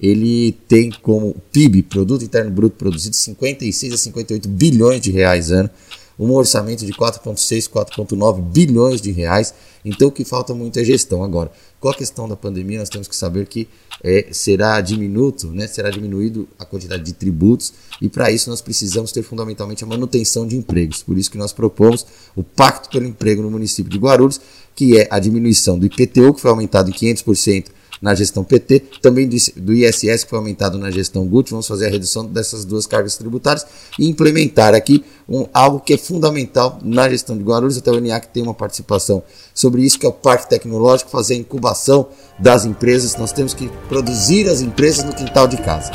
ele 0.00 0.52
tem 0.68 0.92
como 1.02 1.34
PIB, 1.50 1.82
Produto 1.82 2.24
Interno 2.24 2.52
Bruto 2.52 2.76
Produzido, 2.76 3.16
56 3.16 3.94
a 3.94 3.96
58 3.96 4.48
bilhões 4.48 5.00
de 5.00 5.10
reais 5.10 5.50
ano, 5.50 5.68
um 6.16 6.30
orçamento 6.30 6.86
de 6.86 6.92
4,6, 6.92 7.68
4,9 7.68 8.40
bilhões 8.42 9.00
de 9.00 9.10
reais. 9.10 9.52
Então 9.84 10.06
o 10.06 10.12
que 10.12 10.24
falta 10.24 10.54
muito 10.54 10.78
é 10.78 10.84
gestão. 10.84 11.24
Agora, 11.24 11.50
com 11.82 11.88
a 11.88 11.94
questão 11.94 12.28
da 12.28 12.36
pandemia, 12.36 12.78
nós 12.78 12.88
temos 12.88 13.08
que 13.08 13.16
saber 13.16 13.44
que 13.44 13.66
é, 14.04 14.28
será 14.30 14.80
diminuto, 14.80 15.48
né, 15.48 15.66
será 15.66 15.90
diminuído 15.90 16.48
a 16.56 16.64
quantidade 16.64 17.02
de 17.02 17.12
tributos 17.12 17.74
e 18.00 18.08
para 18.08 18.30
isso 18.30 18.48
nós 18.48 18.60
precisamos 18.60 19.10
ter 19.10 19.24
fundamentalmente 19.24 19.82
a 19.82 19.86
manutenção 19.86 20.46
de 20.46 20.56
empregos. 20.56 21.02
Por 21.02 21.18
isso 21.18 21.28
que 21.28 21.36
nós 21.36 21.52
propomos 21.52 22.06
o 22.36 22.44
Pacto 22.44 22.88
pelo 22.88 23.04
Emprego 23.04 23.42
no 23.42 23.50
município 23.50 23.90
de 23.90 23.98
Guarulhos, 23.98 24.40
que 24.76 24.96
é 24.96 25.08
a 25.10 25.18
diminuição 25.18 25.76
do 25.76 25.84
IPTU, 25.84 26.34
que 26.34 26.40
foi 26.40 26.52
aumentado 26.52 26.88
em 26.88 26.92
500% 26.92 27.66
na 28.02 28.16
gestão 28.16 28.42
PT, 28.42 28.80
também 29.00 29.28
do 29.28 29.72
ISS, 29.72 30.24
que 30.24 30.30
foi 30.30 30.38
aumentado 30.40 30.76
na 30.76 30.90
gestão 30.90 31.24
GUT. 31.24 31.50
Vamos 31.50 31.68
fazer 31.68 31.86
a 31.86 31.88
redução 31.88 32.26
dessas 32.26 32.64
duas 32.64 32.84
cargas 32.84 33.16
tributárias 33.16 33.64
e 33.96 34.08
implementar 34.08 34.74
aqui 34.74 35.04
um, 35.28 35.46
algo 35.54 35.78
que 35.78 35.94
é 35.94 35.96
fundamental 35.96 36.80
na 36.82 37.08
gestão 37.08 37.38
de 37.38 37.44
Guarulhos. 37.44 37.78
Até 37.78 37.92
o 37.92 37.96
ENIAC 37.96 38.26
tem 38.26 38.42
uma 38.42 38.54
participação 38.54 39.22
sobre 39.54 39.82
isso, 39.82 40.00
que 40.00 40.04
é 40.04 40.08
o 40.08 40.12
Parque 40.12 40.50
Tecnológico, 40.50 41.10
fazer 41.10 41.34
a 41.34 41.36
incubação 41.36 42.08
das 42.40 42.64
empresas. 42.64 43.16
Nós 43.16 43.30
temos 43.30 43.54
que 43.54 43.70
produzir 43.88 44.48
as 44.48 44.60
empresas 44.60 45.04
no 45.04 45.14
quintal 45.14 45.46
de 45.46 45.58
casa. 45.58 45.92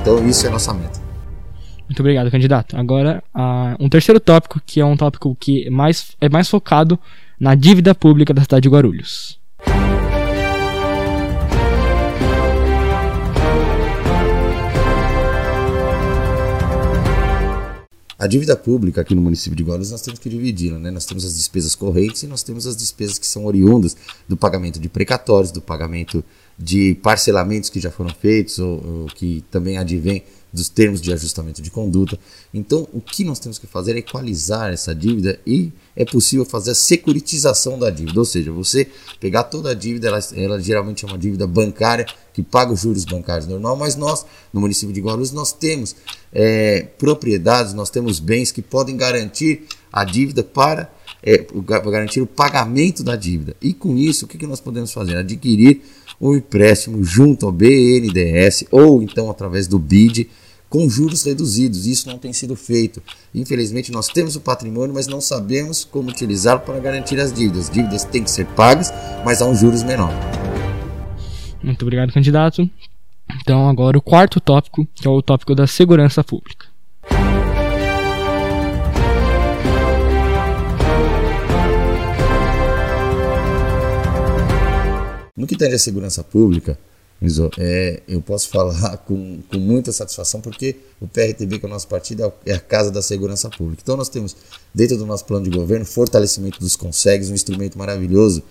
Então, 0.00 0.24
isso 0.28 0.46
é 0.46 0.50
nossa 0.50 0.72
meta. 0.72 1.00
Muito 1.88 2.00
obrigado, 2.00 2.30
candidato. 2.30 2.76
Agora, 2.76 3.24
uh, 3.34 3.82
um 3.82 3.88
terceiro 3.88 4.20
tópico, 4.20 4.60
que 4.64 4.80
é 4.80 4.84
um 4.84 4.96
tópico 4.96 5.34
que 5.34 5.68
mais, 5.70 6.12
é 6.20 6.28
mais 6.28 6.48
focado 6.48 6.98
na 7.40 7.56
dívida 7.56 7.94
pública 7.94 8.32
da 8.32 8.42
cidade 8.42 8.62
de 8.62 8.68
Guarulhos. 8.68 9.40
A 18.18 18.26
dívida 18.26 18.56
pública 18.56 19.00
aqui 19.00 19.14
no 19.14 19.22
município 19.22 19.56
de 19.56 19.62
Guarulhos 19.62 19.92
nós 19.92 20.02
temos 20.02 20.18
que 20.18 20.28
dividi-la, 20.28 20.76
né? 20.76 20.90
Nós 20.90 21.06
temos 21.06 21.24
as 21.24 21.36
despesas 21.36 21.76
correntes 21.76 22.24
e 22.24 22.26
nós 22.26 22.42
temos 22.42 22.66
as 22.66 22.76
despesas 22.76 23.16
que 23.16 23.26
são 23.26 23.44
oriundas 23.44 23.96
do 24.26 24.36
pagamento 24.36 24.80
de 24.80 24.88
precatórios, 24.88 25.52
do 25.52 25.60
pagamento 25.60 26.24
de 26.58 26.96
parcelamentos 26.96 27.70
que 27.70 27.78
já 27.78 27.92
foram 27.92 28.10
feitos 28.10 28.58
ou, 28.58 28.84
ou 28.84 29.06
que 29.06 29.44
também 29.52 29.78
advém 29.78 30.24
dos 30.52 30.68
termos 30.68 31.00
de 31.00 31.12
ajustamento 31.12 31.60
de 31.60 31.70
conduta. 31.70 32.18
Então, 32.52 32.88
o 32.92 33.00
que 33.00 33.22
nós 33.24 33.38
temos 33.38 33.58
que 33.58 33.66
fazer 33.66 33.94
é 33.94 33.98
equalizar 33.98 34.72
essa 34.72 34.94
dívida 34.94 35.38
e 35.46 35.72
é 35.94 36.04
possível 36.04 36.44
fazer 36.44 36.70
a 36.70 36.74
securitização 36.74 37.78
da 37.78 37.90
dívida, 37.90 38.18
ou 38.18 38.24
seja, 38.24 38.50
você 38.50 38.88
pegar 39.20 39.44
toda 39.44 39.70
a 39.70 39.74
dívida, 39.74 40.08
ela, 40.08 40.20
ela 40.34 40.60
geralmente 40.60 41.04
é 41.04 41.08
uma 41.08 41.18
dívida 41.18 41.46
bancária 41.46 42.06
que 42.32 42.42
paga 42.42 42.72
os 42.72 42.80
juros 42.80 43.04
bancários 43.04 43.46
normal, 43.46 43.76
mas 43.76 43.96
nós, 43.96 44.24
no 44.52 44.60
município 44.60 44.94
de 44.94 45.00
Guarulhos, 45.00 45.32
nós 45.32 45.52
temos 45.52 45.96
é, 46.32 46.82
propriedades, 46.98 47.74
nós 47.74 47.90
temos 47.90 48.18
bens 48.18 48.52
que 48.52 48.62
podem 48.62 48.96
garantir 48.96 49.66
a 49.92 50.04
dívida 50.04 50.42
para 50.42 50.90
é, 51.22 51.44
garantir 51.90 52.20
o 52.20 52.26
pagamento 52.26 53.02
da 53.02 53.16
dívida. 53.16 53.56
E 53.60 53.72
com 53.72 53.96
isso, 53.96 54.24
o 54.24 54.28
que, 54.28 54.38
que 54.38 54.46
nós 54.46 54.60
podemos 54.60 54.92
fazer? 54.92 55.16
Adquirir 55.16 55.82
um 56.20 56.34
empréstimo 56.34 57.02
junto 57.04 57.46
ao 57.46 57.52
BNDES 57.52 58.64
ou 58.70 59.02
então 59.02 59.30
através 59.30 59.66
do 59.66 59.78
BID 59.78 60.28
com 60.68 60.88
juros 60.88 61.24
reduzidos. 61.24 61.86
Isso 61.86 62.08
não 62.08 62.18
tem 62.18 62.32
sido 62.32 62.54
feito. 62.54 63.02
Infelizmente, 63.34 63.90
nós 63.90 64.08
temos 64.08 64.36
o 64.36 64.40
patrimônio, 64.40 64.94
mas 64.94 65.06
não 65.06 65.20
sabemos 65.20 65.84
como 65.84 66.10
utilizá-lo 66.10 66.60
para 66.60 66.78
garantir 66.78 67.18
as 67.18 67.32
dívidas. 67.32 67.68
As 67.68 67.70
dívidas 67.70 68.04
têm 68.04 68.22
que 68.22 68.30
ser 68.30 68.46
pagas, 68.46 68.92
mas 69.24 69.40
a 69.40 69.46
um 69.46 69.54
juros 69.54 69.82
menor. 69.82 70.12
Muito 71.62 71.82
obrigado, 71.82 72.12
candidato. 72.12 72.68
Então, 73.40 73.68
agora 73.68 73.98
o 73.98 74.02
quarto 74.02 74.40
tópico, 74.40 74.86
que 74.94 75.06
é 75.06 75.10
o 75.10 75.20
tópico 75.20 75.54
da 75.54 75.66
segurança 75.66 76.22
pública. 76.24 76.67
No 85.38 85.46
que 85.46 85.56
tange 85.56 85.76
a 85.76 85.78
segurança 85.78 86.24
pública, 86.24 86.76
é, 87.58 88.02
eu 88.08 88.20
posso 88.20 88.48
falar 88.48 88.96
com, 89.06 89.38
com 89.48 89.56
muita 89.56 89.92
satisfação 89.92 90.40
porque 90.40 90.74
o 91.00 91.06
PRTB, 91.06 91.60
que 91.60 91.64
é 91.64 91.68
o 91.68 91.70
nosso 91.70 91.86
partido, 91.86 92.32
é 92.44 92.54
a 92.54 92.58
casa 92.58 92.90
da 92.90 93.00
segurança 93.00 93.48
pública. 93.48 93.80
Então 93.84 93.96
nós 93.96 94.08
temos, 94.08 94.36
dentro 94.74 94.96
do 94.96 95.06
nosso 95.06 95.24
plano 95.24 95.48
de 95.48 95.56
governo, 95.56 95.84
fortalecimento 95.84 96.58
dos 96.58 96.74
consegues, 96.74 97.30
um 97.30 97.34
instrumento 97.34 97.78
maravilhoso 97.78 98.42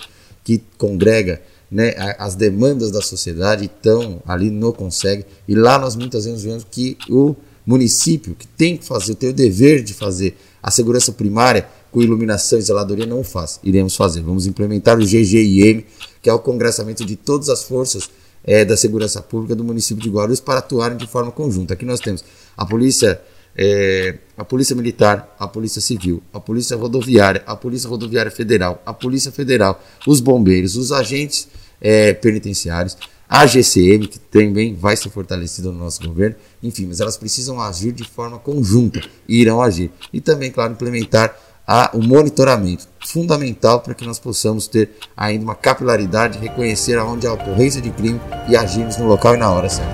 que 0.46 0.63
congrega 0.77 1.41
né, 1.70 1.94
as 2.17 2.36
demandas 2.36 2.89
da 2.89 3.01
sociedade 3.01 3.65
estão 3.65 4.22
ali 4.25 4.50
no 4.50 4.72
consegue 4.72 5.25
e 5.46 5.53
lá 5.53 5.77
nós 5.77 5.98
muitas 5.98 6.24
vezes 6.24 6.41
vemos 6.41 6.65
que 6.72 6.98
o 7.10 7.36
município 7.65 8.34
que 8.34 8.48
tem 8.48 8.77
que 8.77 8.86
fazer, 8.86 9.15
tem 9.15 9.27
o 9.27 9.34
dever 9.34 9.84
de 9.84 9.94
fazer 9.94 10.38
a 10.63 10.72
segurança 10.72 11.12
primária 11.12 11.67
com 11.91 12.01
iluminação 12.01 12.60
e 12.60 12.62
zeladoria 12.62 13.06
não 13.06 13.24
faz. 13.24 13.60
Iremos 13.63 13.96
fazer. 13.96 14.22
Vamos 14.22 14.48
implementar 14.48 14.98
o 14.98 15.01
GGIM, 15.01 15.84
que 16.22 16.29
é 16.29 16.34
o 16.34 16.39
congressamento 16.39 17.06
de 17.06 17.15
todas 17.15 17.50
as 17.50 17.63
forças 17.63 18.10
é, 18.44 18.63
da 18.63 18.77
segurança 18.77 19.22
pública 19.22 19.56
do 19.56 19.63
município 19.63 20.01
de 20.01 20.10
Guarulhos 20.10 20.39
para 20.39 20.60
atuarem 20.60 20.98
de 20.98 21.08
forma 21.08 21.32
conjunta. 21.32 21.74
Aqui 21.74 21.86
nós 21.86 22.00
temos 22.00 22.24
a 22.56 22.65
polícia, 22.65 23.22
é, 23.56 24.17
a 24.38 24.46
polícia 24.46 24.75
militar, 24.75 25.36
a 25.38 25.48
polícia 25.48 25.82
civil, 25.82 26.24
a 26.32 26.39
polícia 26.39 26.77
rodoviária, 26.77 27.44
a 27.46 27.56
polícia 27.56 27.89
rodoviária 27.89 28.32
federal, 28.32 28.82
a 28.86 28.94
polícia 28.94 29.32
federal, 29.32 29.84
os 30.08 30.22
bombeiros, 30.22 30.75
os 30.75 30.91
agentes 30.91 31.48
é, 31.82 32.13
penitenciários, 32.13 32.98
a 33.29 33.46
GCM, 33.46 34.08
que 34.08 34.17
também 34.17 34.74
vai 34.74 34.96
ser 34.96 35.10
fortalecida 35.10 35.70
no 35.70 35.79
nosso 35.79 36.01
governo, 36.01 36.38
enfim, 36.63 36.86
mas 36.86 37.01
elas 37.01 37.17
precisam 37.17 37.60
agir 37.60 37.91
de 37.91 38.06
forma 38.06 38.39
conjunta 38.39 39.01
e 39.27 39.41
irão 39.41 39.62
agir. 39.62 39.91
E 40.13 40.22
também, 40.22 40.50
claro, 40.50 40.72
implementar 40.72 41.38
a, 41.67 41.91
o 41.93 42.01
monitoramento, 42.01 42.88
fundamental 43.05 43.81
para 43.81 43.93
que 43.93 44.05
nós 44.05 44.17
possamos 44.17 44.67
ter 44.67 44.91
ainda 45.17 45.43
uma 45.43 45.55
capilaridade, 45.55 46.39
reconhecer 46.39 46.97
aonde 46.97 47.27
há 47.27 47.33
ocorrência 47.33 47.81
de 47.81 47.89
crime 47.89 48.21
e 48.47 48.55
agirmos 48.55 48.95
no 48.97 49.05
local 49.05 49.36
e 49.36 49.38
na 49.38 49.51
hora 49.51 49.67
certa. 49.67 49.91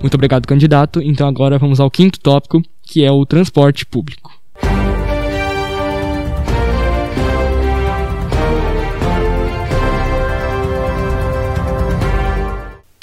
Muito 0.00 0.14
obrigado, 0.14 0.46
candidato. 0.46 1.00
Então 1.00 1.28
agora 1.28 1.58
vamos 1.58 1.78
ao 1.78 1.90
quinto 1.90 2.18
tópico, 2.18 2.60
que 2.82 3.04
é 3.04 3.12
o 3.12 3.24
transporte 3.24 3.86
público. 3.86 4.36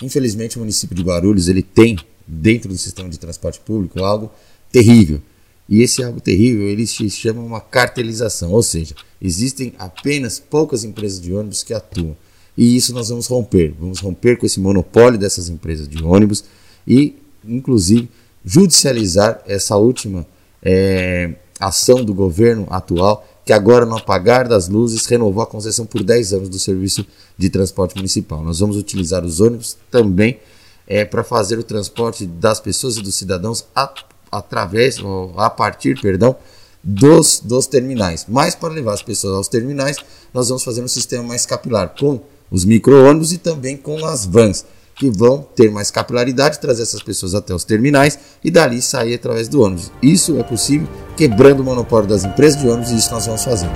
Infelizmente, 0.02 0.58
o 0.58 0.60
município 0.60 0.96
de 0.96 1.02
Guarulhos 1.02 1.48
ele 1.48 1.64
tem 1.64 1.98
dentro 2.28 2.70
do 2.70 2.78
sistema 2.78 3.10
de 3.10 3.18
transporte 3.18 3.60
público 3.62 4.04
algo 4.04 4.30
terrível. 4.72 5.22
E 5.68 5.82
esse 5.82 6.04
algo 6.04 6.22
terrível 6.22 6.68
ele 6.68 6.86
se 6.86 7.10
chama 7.10 7.42
uma 7.42 7.60
cartelização, 7.60 8.52
ou 8.52 8.62
seja, 8.62 8.94
existem 9.22 9.74
apenas 9.80 10.40
poucas 10.40 10.84
empresas 10.84 11.20
de 11.20 11.34
ônibus 11.34 11.64
que 11.64 11.74
atuam. 11.74 12.16
E 12.58 12.76
isso 12.76 12.94
nós 12.94 13.10
vamos 13.10 13.28
romper. 13.28 13.74
Vamos 13.80 14.00
romper 14.00 14.38
com 14.38 14.46
esse 14.46 14.60
monopólio 14.60 15.20
dessas 15.20 15.50
empresas 15.50 15.88
de 15.90 16.04
ônibus 16.04 16.44
e, 16.88 17.16
inclusive, 17.44 18.10
judicializar 18.46 19.42
essa 19.46 19.75
última 19.75 20.25
é, 20.62 21.34
ação 21.60 22.04
do 22.04 22.14
governo 22.14 22.68
atual 22.70 23.28
que 23.46 23.54
agora, 23.54 23.86
no 23.86 23.96
apagar 23.96 24.48
das 24.48 24.68
luzes, 24.68 25.06
renovou 25.06 25.44
a 25.44 25.46
concessão 25.46 25.86
por 25.86 26.04
10 26.04 26.34
anos 26.34 26.50
do 26.50 26.58
serviço 26.58 27.06
de 27.38 27.48
transporte 27.48 27.96
municipal. 27.96 28.44
Nós 28.44 28.60
vamos 28.60 28.75
utilizar 28.75 29.24
os 29.24 29.40
ônibus 29.40 29.78
também 29.92 30.40
é, 30.88 31.06
para 31.06 31.24
fazer 31.24 31.60
o 31.60 31.64
transporte 31.64 32.25
das 32.25 32.60
pessoas 32.60 32.98
e 32.98 33.04
dos 33.04 33.14
cidadãos 33.14 33.66
a, 33.75 33.94
através, 34.38 35.00
ou 35.00 35.34
a 35.38 35.50
partir, 35.50 36.00
perdão, 36.00 36.36
dos, 36.84 37.42
dos 37.44 37.66
terminais. 37.68 38.26
Mas 38.30 38.54
para 38.54 38.74
levar 38.74 38.94
as 38.94 39.02
pessoas 39.02 39.36
aos 39.36 39.48
terminais, 39.48 39.98
nós 40.34 40.50
vamos 40.50 40.64
fazer 40.64 40.84
um 40.84 40.88
sistema 40.88 41.24
mais 41.24 41.46
capilar 41.46 41.94
com 41.98 42.22
os 42.52 42.64
micro-ônibus 42.64 43.34
e 43.34 43.38
também 43.38 43.76
com 43.76 44.06
as 44.06 44.26
vans 44.26 44.66
que 44.96 45.10
vão 45.10 45.46
ter 45.56 45.70
mais 45.70 45.92
capilaridade, 45.92 46.60
trazer 46.60 46.84
essas 46.84 47.04
pessoas 47.04 47.36
até 47.36 47.54
os 47.54 47.66
terminais 47.66 48.18
e 48.44 48.50
dali 48.50 48.82
sair 48.82 49.16
através 49.16 49.50
do 49.50 49.62
ônibus. 49.62 49.92
Isso 50.02 50.38
é 50.40 50.44
possível 50.44 50.88
quebrando 51.18 51.60
o 51.60 51.64
monopólio 51.64 52.08
das 52.08 52.24
empresas 52.24 52.62
de 52.62 52.68
ônibus 52.68 52.92
e 52.92 52.98
isso 52.98 53.12
nós 53.12 53.26
vamos 53.26 53.44
fazer. 53.44 53.70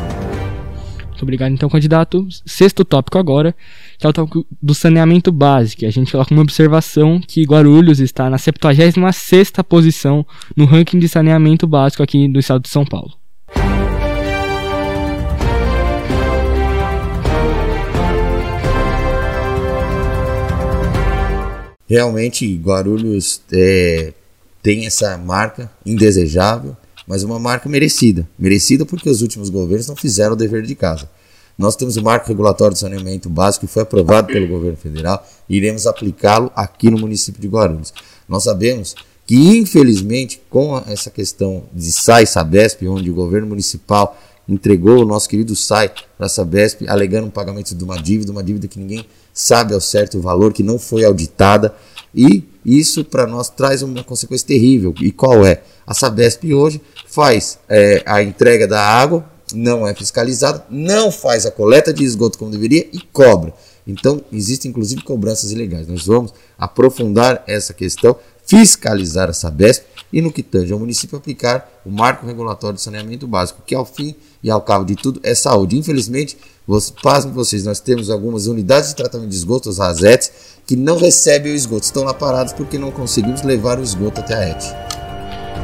Muito 1.19 1.23
obrigado, 1.23 1.51
então, 1.51 1.67
candidato. 1.67 2.25
Sexto 2.45 2.85
tópico 2.85 3.17
agora, 3.17 3.53
que 3.97 4.07
é 4.07 4.09
o 4.09 4.13
tópico 4.13 4.45
do 4.61 4.73
saneamento 4.73 5.33
básico. 5.33 5.85
A 5.85 5.89
gente 5.89 6.13
coloca 6.13 6.33
uma 6.33 6.41
observação 6.41 7.19
que 7.19 7.43
Guarulhos 7.43 7.99
está 7.99 8.29
na 8.29 8.37
76 8.37 9.51
posição 9.67 10.25
no 10.55 10.63
ranking 10.63 10.97
de 10.97 11.09
saneamento 11.09 11.67
básico 11.67 12.01
aqui 12.01 12.25
do 12.29 12.39
estado 12.39 12.61
de 12.61 12.69
São 12.69 12.85
Paulo. 12.85 13.11
Realmente, 21.85 22.55
Guarulhos 22.55 23.41
é, 23.51 24.13
tem 24.63 24.85
essa 24.85 25.17
marca 25.17 25.69
indesejável, 25.85 26.77
mas 27.09 27.23
uma 27.23 27.39
marca 27.39 27.67
merecida. 27.67 28.29
Merecida 28.37 28.85
porque 28.85 29.09
os 29.09 29.23
últimos 29.23 29.49
governos 29.49 29.87
não 29.87 29.95
fizeram 29.95 30.33
o 30.33 30.35
dever 30.35 30.61
de 30.61 30.75
casa. 30.75 31.09
Nós 31.57 31.75
temos 31.75 31.97
o 31.97 32.03
marco 32.03 32.27
regulatório 32.27 32.75
de 32.75 32.79
saneamento 32.79 33.27
básico 33.27 33.65
que 33.65 33.73
foi 33.73 33.81
aprovado 33.81 34.27
pelo 34.27 34.47
governo 34.47 34.77
federal 34.77 35.27
e 35.49 35.57
iremos 35.57 35.87
aplicá-lo 35.87 36.51
aqui 36.55 36.91
no 36.91 36.99
município 36.99 37.41
de 37.41 37.47
Guarulhos. 37.47 37.91
Nós 38.29 38.43
sabemos 38.43 38.93
que, 39.25 39.35
infelizmente, 39.35 40.39
com 40.51 40.77
essa 40.87 41.09
questão 41.09 41.63
de 41.73 41.91
SAI 41.91 42.27
Sabesp, 42.27 42.87
onde 42.87 43.09
o 43.09 43.13
governo 43.15 43.47
municipal 43.47 44.15
entregou 44.47 45.01
o 45.01 45.05
nosso 45.05 45.27
querido 45.27 45.55
SAI 45.55 45.91
para 46.15 46.27
a 46.27 46.29
Sabesp, 46.29 46.87
alegando 46.87 47.25
um 47.25 47.31
pagamento 47.31 47.73
de 47.73 47.83
uma 47.83 47.99
dívida, 47.99 48.31
uma 48.31 48.43
dívida 48.43 48.67
que 48.67 48.79
ninguém 48.79 49.03
sabe 49.33 49.73
ao 49.73 49.81
certo 49.81 50.19
o 50.19 50.21
valor, 50.21 50.53
que 50.53 50.61
não 50.63 50.77
foi 50.77 51.03
auditada, 51.03 51.73
e 52.13 52.43
isso 52.65 53.03
para 53.03 53.25
nós 53.25 53.49
traz 53.49 53.81
uma 53.81 54.03
consequência 54.03 54.47
terrível. 54.47 54.93
E 55.01 55.11
qual 55.11 55.45
é? 55.45 55.61
A 55.85 55.93
Sabesp 55.93 56.53
hoje 56.53 56.81
faz 57.07 57.59
é, 57.67 58.03
a 58.05 58.21
entrega 58.21 58.67
da 58.67 58.81
água, 58.81 59.25
não 59.53 59.87
é 59.87 59.93
fiscalizada, 59.95 60.63
não 60.69 61.11
faz 61.11 61.45
a 61.45 61.51
coleta 61.51 61.93
de 61.93 62.03
esgoto 62.03 62.37
como 62.37 62.51
deveria 62.51 62.87
e 62.93 62.99
cobra. 62.99 63.53
Então, 63.87 64.21
existem 64.31 64.69
inclusive 64.69 65.01
cobranças 65.01 65.51
ilegais. 65.51 65.87
Nós 65.87 66.05
vamos 66.05 66.31
aprofundar 66.57 67.43
essa 67.47 67.73
questão, 67.73 68.15
fiscalizar 68.45 69.29
a 69.29 69.33
Sabesp 69.33 69.83
e, 70.13 70.21
no 70.21 70.31
que 70.31 70.43
tange 70.43 70.71
ao 70.71 70.77
município, 70.79 71.17
aplicar 71.17 71.81
o 71.83 71.89
marco 71.89 72.25
regulatório 72.25 72.75
de 72.75 72.81
saneamento 72.83 73.27
básico, 73.27 73.63
que 73.65 73.73
ao 73.73 73.85
fim 73.85 74.15
e 74.43 74.51
ao 74.51 74.61
cabo 74.61 74.85
de 74.85 74.95
tudo 74.95 75.19
é 75.23 75.33
saúde. 75.33 75.77
Infelizmente, 75.77 76.37
pasmem 77.01 77.33
vocês, 77.33 77.63
nós 77.63 77.79
temos 77.79 78.11
algumas 78.11 78.45
unidades 78.45 78.89
de 78.89 78.95
tratamento 78.95 79.29
de 79.29 79.35
esgoto, 79.35 79.69
os 79.69 79.79
RASETs, 79.79 80.31
que 80.69 80.75
não 80.75 80.99
recebem 80.99 81.51
o 81.51 81.55
esgoto, 81.55 81.85
estão 81.85 82.03
lá 82.03 82.13
parados 82.13 82.53
porque 82.53 82.77
não 82.77 82.91
conseguimos 82.91 83.41
levar 83.41 83.79
o 83.79 83.81
esgoto 83.81 84.19
até 84.19 84.35
a 84.35 84.49
ET. 84.49 84.63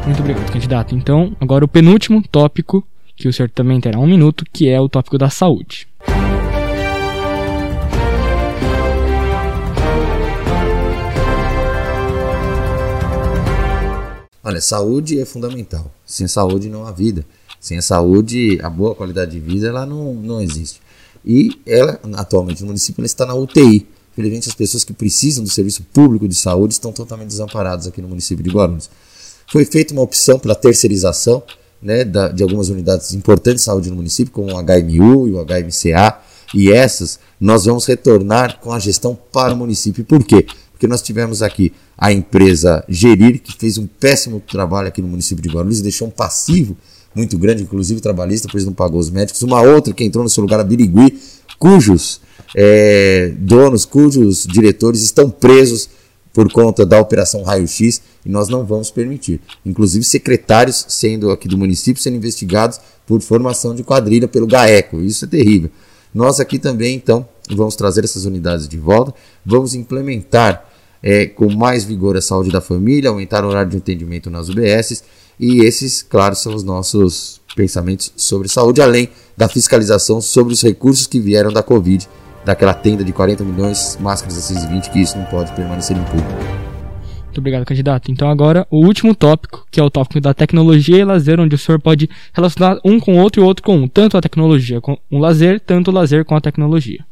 Muito 0.04 0.20
obrigado, 0.20 0.52
candidato. 0.52 0.96
Então, 0.96 1.38
agora 1.40 1.64
o 1.64 1.68
penúltimo 1.68 2.28
tópico, 2.28 2.84
que 3.16 3.28
o 3.28 3.32
senhor 3.32 3.48
também 3.52 3.80
terá 3.80 4.00
um 4.00 4.08
minuto, 4.08 4.44
que 4.52 4.68
é 4.68 4.82
o 4.82 4.90
tópico 4.90 5.20
da 5.20 5.30
saúde. 5.30 5.88
Olha, 14.44 14.60
saúde 14.60 15.20
é 15.20 15.26
fundamental. 15.26 15.92
Sem 16.04 16.28
saúde 16.28 16.68
não 16.68 16.88
há 16.88 16.92
vida. 16.92 17.24
Sem 17.60 17.78
a 17.78 17.82
saúde, 17.84 18.58
a 18.64 18.72
boa 18.72 18.96
qualidade 18.96 19.34
de 19.34 19.40
vida 19.40 19.68
ela 19.68 19.86
não, 19.86 20.16
não 20.16 20.42
existe. 20.42 20.82
E 21.24 21.52
ela, 21.64 22.00
atualmente 22.16 22.62
no 22.62 22.68
município, 22.68 23.02
ela 23.02 23.06
está 23.06 23.24
na 23.24 23.36
UTI. 23.36 23.94
Infelizmente, 24.16 24.48
as 24.48 24.56
pessoas 24.56 24.86
que 24.86 24.94
precisam 24.94 25.44
do 25.44 25.50
serviço 25.50 25.84
público 25.94 26.26
de 26.26 26.36
saúde 26.36 26.74
estão 26.74 26.94
totalmente 26.94 27.28
desamparadas 27.28 27.86
aqui 27.86 28.02
no 28.02 28.08
município 28.08 28.42
de 28.42 28.50
Guarulhos. 28.50 28.90
Foi 29.52 29.66
feita 29.66 29.94
uma 29.94 30.02
opção 30.02 30.40
pela 30.40 30.56
terceirização 30.56 31.44
né, 31.82 32.06
da, 32.06 32.30
de 32.30 32.42
algumas 32.42 32.70
unidades 32.70 33.14
importantes 33.14 33.62
de 33.62 33.66
saúde 33.66 33.90
no 33.90 33.98
município, 33.98 34.32
como 34.32 34.48
o 34.48 34.64
HMU 34.64 35.28
e 35.28 35.32
o 35.34 35.46
HMCA, 35.46 36.18
e 36.54 36.72
essas 36.72 37.20
nós 37.40 37.66
vamos 37.66 37.86
retornar 37.86 38.60
com 38.62 38.72
a 38.72 38.80
gestão 38.80 39.20
para 39.34 39.54
o 39.54 39.58
município. 39.58 40.06
Por 40.06 40.24
quê? 40.24 40.48
Porque 40.72 40.88
nós 40.88 41.02
tivemos 41.02 41.42
aqui 41.42 41.74
a 41.98 42.12
empresa 42.14 42.86
Gerir, 42.88 43.42
que 43.42 43.58
fez 43.58 43.78
um 43.78 43.86
péssimo 43.86 44.40
trabalho 44.40 44.88
aqui 44.88 45.02
no 45.02 45.10
município 45.10 45.44
de 45.44 45.50
Guarulhos 45.50 45.80
e 45.80 45.84
deixou 45.84 46.08
um 46.08 46.12
passivo 46.12 46.78
muito 47.14 47.38
grande, 47.38 47.64
inclusive 47.64 48.00
trabalhista, 48.00 48.48
pois 48.50 48.66
não 48.66 48.74
pagou 48.74 49.00
os 49.00 49.10
médicos. 49.10 49.42
Uma 49.42 49.62
outra 49.62 49.94
que 49.94 50.04
entrou 50.04 50.24
no 50.24 50.30
seu 50.30 50.42
lugar, 50.42 50.60
a 50.60 50.64
Birigui, 50.64 51.20
cujos 51.60 52.22
é, 52.58 53.34
donos, 53.38 53.84
cujos 53.84 54.48
diretores 54.48 55.02
estão 55.02 55.30
presos 55.30 55.90
por 56.34 56.50
conta 56.52 56.86
da 56.86 57.00
Operação 57.00 57.44
Raio 57.44 57.68
X 57.68 58.02
e 58.26 58.30
nós 58.30 58.48
não 58.48 58.66
vamos 58.66 58.90
permitir. 58.90 59.42
Inclusive 59.66 60.06
secretários 60.06 60.86
sendo 60.88 61.32
aqui 61.32 61.50
do 61.50 61.58
município 61.58 62.02
sendo 62.02 62.16
investigados 62.16 62.80
por 63.06 63.22
formação 63.22 63.76
de 63.76 63.84
quadrilha 63.84 64.28
pelo 64.28 64.48
GAECO. 64.48 65.02
Isso 65.02 65.26
é 65.26 65.28
terrível. 65.28 65.70
Nós 66.14 66.40
aqui 66.40 66.58
também, 66.58 66.96
então, 66.96 67.28
vamos 67.50 67.76
trazer 67.76 68.06
essas 68.06 68.24
unidades 68.24 68.70
de 68.70 68.78
volta, 68.78 69.14
vamos 69.46 69.76
implementar 69.76 70.70
é, 71.04 71.26
com 71.26 71.54
mais 71.54 71.84
vigor 71.84 72.16
a 72.16 72.22
saúde 72.22 72.52
da 72.52 72.62
família, 72.62 73.10
aumentar 73.10 73.44
o 73.44 73.50
horário 73.50 73.70
de 73.70 73.78
atendimento 73.78 74.30
nas 74.30 74.48
UBSs 74.48 75.04
e 75.38 75.60
esses, 75.60 76.02
claro, 76.02 76.36
são 76.36 76.56
os 76.56 76.64
nossos 76.64 77.42
pensamentos 77.54 78.14
sobre 78.16 78.48
saúde, 78.48 78.82
além 78.82 79.10
da 79.36 79.50
fiscalização 79.50 80.22
sobre 80.22 80.54
os 80.54 80.62
recursos 80.62 81.06
que 81.06 81.20
vieram 81.20 81.52
da 81.52 81.62
Covid 81.62 82.08
daquela 82.46 82.74
tenda 82.74 83.04
de 83.04 83.12
40 83.12 83.44
milhões, 83.44 83.98
máscaras 84.00 84.38
a 84.38 84.42
620, 84.42 84.90
que 84.92 85.00
isso 85.02 85.18
não 85.18 85.26
pode 85.26 85.52
permanecer 85.54 85.98
impune. 85.98 86.24
Muito 87.36 87.40
obrigado, 87.40 87.66
candidato. 87.66 88.10
Então 88.10 88.30
agora 88.30 88.66
o 88.72 88.86
último 88.86 89.14
tópico, 89.14 89.66
que 89.70 89.80
é 89.80 89.84
o 89.84 89.90
tópico 89.90 90.22
da 90.22 90.34
tecnologia 90.34 90.98
e 90.98 91.04
lazer, 91.04 91.38
onde 91.38 91.56
o 91.56 91.58
senhor 91.58 91.82
pode 91.82 92.10
relacionar 92.34 92.80
um 92.86 92.98
com 92.98 93.16
o 93.16 93.18
outro 93.18 93.42
e 93.42 93.44
o 93.44 93.46
outro 93.46 93.62
com 93.62 93.76
um, 93.76 93.88
tanto 93.90 94.18
a 94.18 94.22
tecnologia 94.22 94.80
com 94.80 94.98
o 95.12 95.18
lazer, 95.18 95.60
tanto 95.60 95.92
o 95.92 95.94
lazer 95.94 96.24
com 96.24 96.36
a 96.36 96.40
tecnologia. 96.40 97.04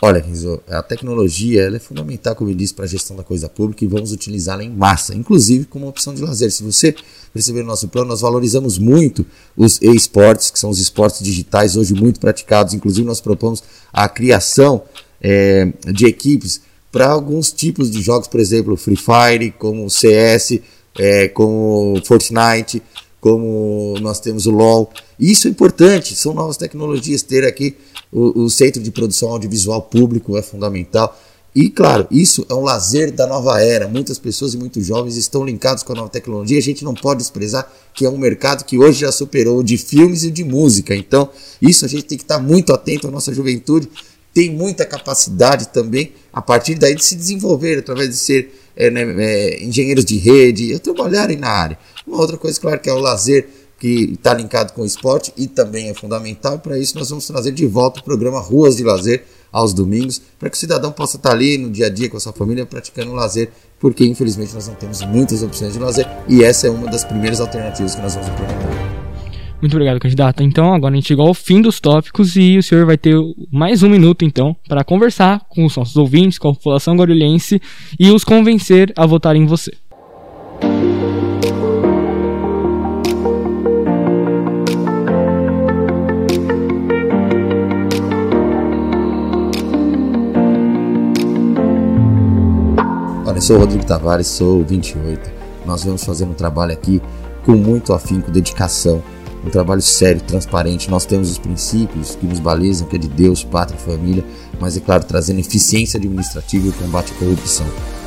Olha, 0.00 0.20
Renzo, 0.20 0.60
a 0.68 0.80
tecnologia 0.80 1.62
ela 1.62 1.76
é 1.76 1.80
fundamental, 1.80 2.36
como 2.36 2.50
eu 2.50 2.54
disse, 2.54 2.72
para 2.72 2.84
a 2.84 2.88
gestão 2.88 3.16
da 3.16 3.24
coisa 3.24 3.48
pública 3.48 3.84
e 3.84 3.88
vamos 3.88 4.12
utilizá-la 4.12 4.62
em 4.62 4.70
massa, 4.70 5.12
inclusive 5.12 5.64
como 5.64 5.88
opção 5.88 6.14
de 6.14 6.22
lazer. 6.22 6.52
Se 6.52 6.62
você 6.62 6.94
perceber 7.32 7.62
no 7.62 7.66
nosso 7.66 7.88
plano, 7.88 8.08
nós 8.08 8.20
valorizamos 8.20 8.78
muito 8.78 9.26
os 9.56 9.82
e-sports, 9.82 10.52
que 10.52 10.58
são 10.58 10.70
os 10.70 10.78
esportes 10.78 11.20
digitais 11.20 11.76
hoje 11.76 11.94
muito 11.94 12.20
praticados. 12.20 12.74
Inclusive, 12.74 13.04
nós 13.04 13.20
propomos 13.20 13.60
a 13.92 14.08
criação 14.08 14.84
é, 15.20 15.72
de 15.92 16.06
equipes 16.06 16.60
para 16.92 17.08
alguns 17.08 17.50
tipos 17.50 17.90
de 17.90 18.00
jogos, 18.00 18.28
por 18.28 18.38
exemplo, 18.38 18.76
Free 18.76 18.96
Fire, 18.96 19.50
como 19.58 19.90
CS, 19.90 20.60
é, 20.96 21.26
como 21.26 22.00
Fortnite, 22.04 22.80
como 23.20 23.96
nós 24.00 24.20
temos 24.20 24.46
o 24.46 24.52
LoL. 24.52 24.90
Isso 25.18 25.48
é 25.48 25.50
importante, 25.50 26.14
são 26.14 26.32
novas 26.32 26.56
tecnologias. 26.56 27.22
Ter 27.22 27.44
aqui 27.44 27.76
o, 28.12 28.44
o 28.44 28.50
Centro 28.50 28.82
de 28.82 28.90
Produção 28.90 29.30
Audiovisual 29.30 29.82
Público 29.82 30.36
é 30.36 30.42
fundamental. 30.42 31.18
E 31.54 31.68
claro, 31.70 32.06
isso 32.10 32.46
é 32.48 32.54
um 32.54 32.62
lazer 32.62 33.10
da 33.10 33.26
nova 33.26 33.60
era. 33.60 33.88
Muitas 33.88 34.18
pessoas 34.18 34.54
e 34.54 34.58
muitos 34.58 34.86
jovens 34.86 35.16
estão 35.16 35.44
linkados 35.44 35.82
com 35.82 35.92
a 35.92 35.96
nova 35.96 36.08
tecnologia. 36.08 36.58
A 36.58 36.62
gente 36.62 36.84
não 36.84 36.94
pode 36.94 37.18
desprezar 37.18 37.68
que 37.94 38.04
é 38.04 38.10
um 38.10 38.18
mercado 38.18 38.64
que 38.64 38.78
hoje 38.78 39.00
já 39.00 39.10
superou 39.10 39.58
o 39.58 39.64
de 39.64 39.76
filmes 39.76 40.22
e 40.22 40.30
de 40.30 40.44
música. 40.44 40.94
Então, 40.94 41.28
isso 41.60 41.84
a 41.84 41.88
gente 41.88 42.04
tem 42.04 42.16
que 42.16 42.24
estar 42.24 42.38
muito 42.38 42.72
atento 42.72 43.08
à 43.08 43.10
nossa 43.10 43.34
juventude. 43.34 43.88
Tem 44.32 44.50
muita 44.50 44.84
capacidade 44.84 45.68
também, 45.68 46.12
a 46.32 46.40
partir 46.40 46.76
daí, 46.76 46.94
de 46.94 47.04
se 47.04 47.16
desenvolver, 47.16 47.78
através 47.78 48.08
de 48.10 48.16
ser 48.16 48.54
é, 48.76 48.88
né, 48.88 49.02
é, 49.18 49.64
engenheiros 49.64 50.04
de 50.04 50.16
rede, 50.16 50.78
trabalharem 50.78 51.36
na 51.36 51.48
área. 51.48 51.78
Uma 52.06 52.18
outra 52.18 52.36
coisa, 52.36 52.60
claro, 52.60 52.78
que 52.78 52.88
é 52.88 52.92
o 52.92 53.00
lazer 53.00 53.48
que 53.78 54.14
está 54.14 54.34
linkado 54.34 54.72
com 54.72 54.82
o 54.82 54.86
esporte 54.86 55.32
e 55.36 55.46
também 55.46 55.88
é 55.88 55.94
fundamental. 55.94 56.58
Para 56.58 56.78
isso, 56.78 56.98
nós 56.98 57.10
vamos 57.10 57.26
trazer 57.26 57.52
de 57.52 57.66
volta 57.66 58.00
o 58.00 58.04
programa 58.04 58.40
Ruas 58.40 58.76
de 58.76 58.84
Lazer 58.84 59.24
aos 59.52 59.72
domingos, 59.72 60.20
para 60.38 60.50
que 60.50 60.56
o 60.56 60.60
cidadão 60.60 60.92
possa 60.92 61.16
estar 61.16 61.30
tá 61.30 61.34
ali 61.34 61.56
no 61.56 61.70
dia 61.70 61.86
a 61.86 61.88
dia 61.88 62.08
com 62.08 62.16
a 62.16 62.20
sua 62.20 62.32
família 62.32 62.66
praticando 62.66 63.12
lazer, 63.12 63.50
porque 63.80 64.04
infelizmente 64.04 64.52
nós 64.54 64.68
não 64.68 64.74
temos 64.74 65.00
muitas 65.02 65.42
opções 65.42 65.72
de 65.72 65.78
lazer 65.78 66.06
e 66.28 66.42
essa 66.44 66.66
é 66.66 66.70
uma 66.70 66.90
das 66.90 67.04
primeiras 67.04 67.40
alternativas 67.40 67.94
que 67.94 68.02
nós 68.02 68.14
vamos 68.14 68.28
implementar. 68.28 68.98
Muito 69.60 69.72
obrigado, 69.72 69.98
candidato. 69.98 70.42
Então, 70.42 70.72
agora 70.72 70.92
a 70.92 70.96
gente 70.96 71.08
chegou 71.08 71.26
ao 71.26 71.34
fim 71.34 71.60
dos 71.60 71.80
tópicos 71.80 72.36
e 72.36 72.58
o 72.58 72.62
senhor 72.62 72.86
vai 72.86 72.96
ter 72.96 73.16
mais 73.50 73.82
um 73.82 73.88
minuto, 73.88 74.24
então, 74.24 74.54
para 74.68 74.84
conversar 74.84 75.40
com 75.48 75.64
os 75.64 75.76
nossos 75.76 75.96
ouvintes, 75.96 76.38
com 76.38 76.50
a 76.50 76.54
população 76.54 76.94
guarulhense 76.96 77.60
e 77.98 78.10
os 78.10 78.22
convencer 78.22 78.92
a 78.96 79.04
votar 79.04 79.34
em 79.34 79.46
você. 79.46 79.72
Eu 93.38 93.42
sou 93.42 93.56
o 93.56 93.60
Rodrigo 93.60 93.86
Tavares, 93.86 94.26
sou 94.26 94.64
28. 94.64 95.30
Nós 95.64 95.84
vamos 95.84 96.02
fazer 96.02 96.24
um 96.24 96.34
trabalho 96.34 96.72
aqui 96.72 97.00
com 97.44 97.52
muito 97.52 97.92
afinco, 97.92 98.32
dedicação, 98.32 99.00
um 99.46 99.48
trabalho 99.48 99.80
sério, 99.80 100.20
transparente. 100.20 100.90
Nós 100.90 101.06
temos 101.06 101.30
os 101.30 101.38
princípios 101.38 102.16
que 102.16 102.26
nos 102.26 102.40
balizam, 102.40 102.88
que 102.88 102.96
é 102.96 102.98
de 102.98 103.06
Deus, 103.06 103.44
pátria 103.44 103.78
família, 103.78 104.24
mas 104.58 104.76
é 104.76 104.80
claro, 104.80 105.04
trazendo 105.04 105.38
eficiência 105.38 105.98
administrativa 105.98 106.66
e 106.66 106.72
combate 106.72 107.12
à 107.12 107.14
corrupção. 107.14 107.66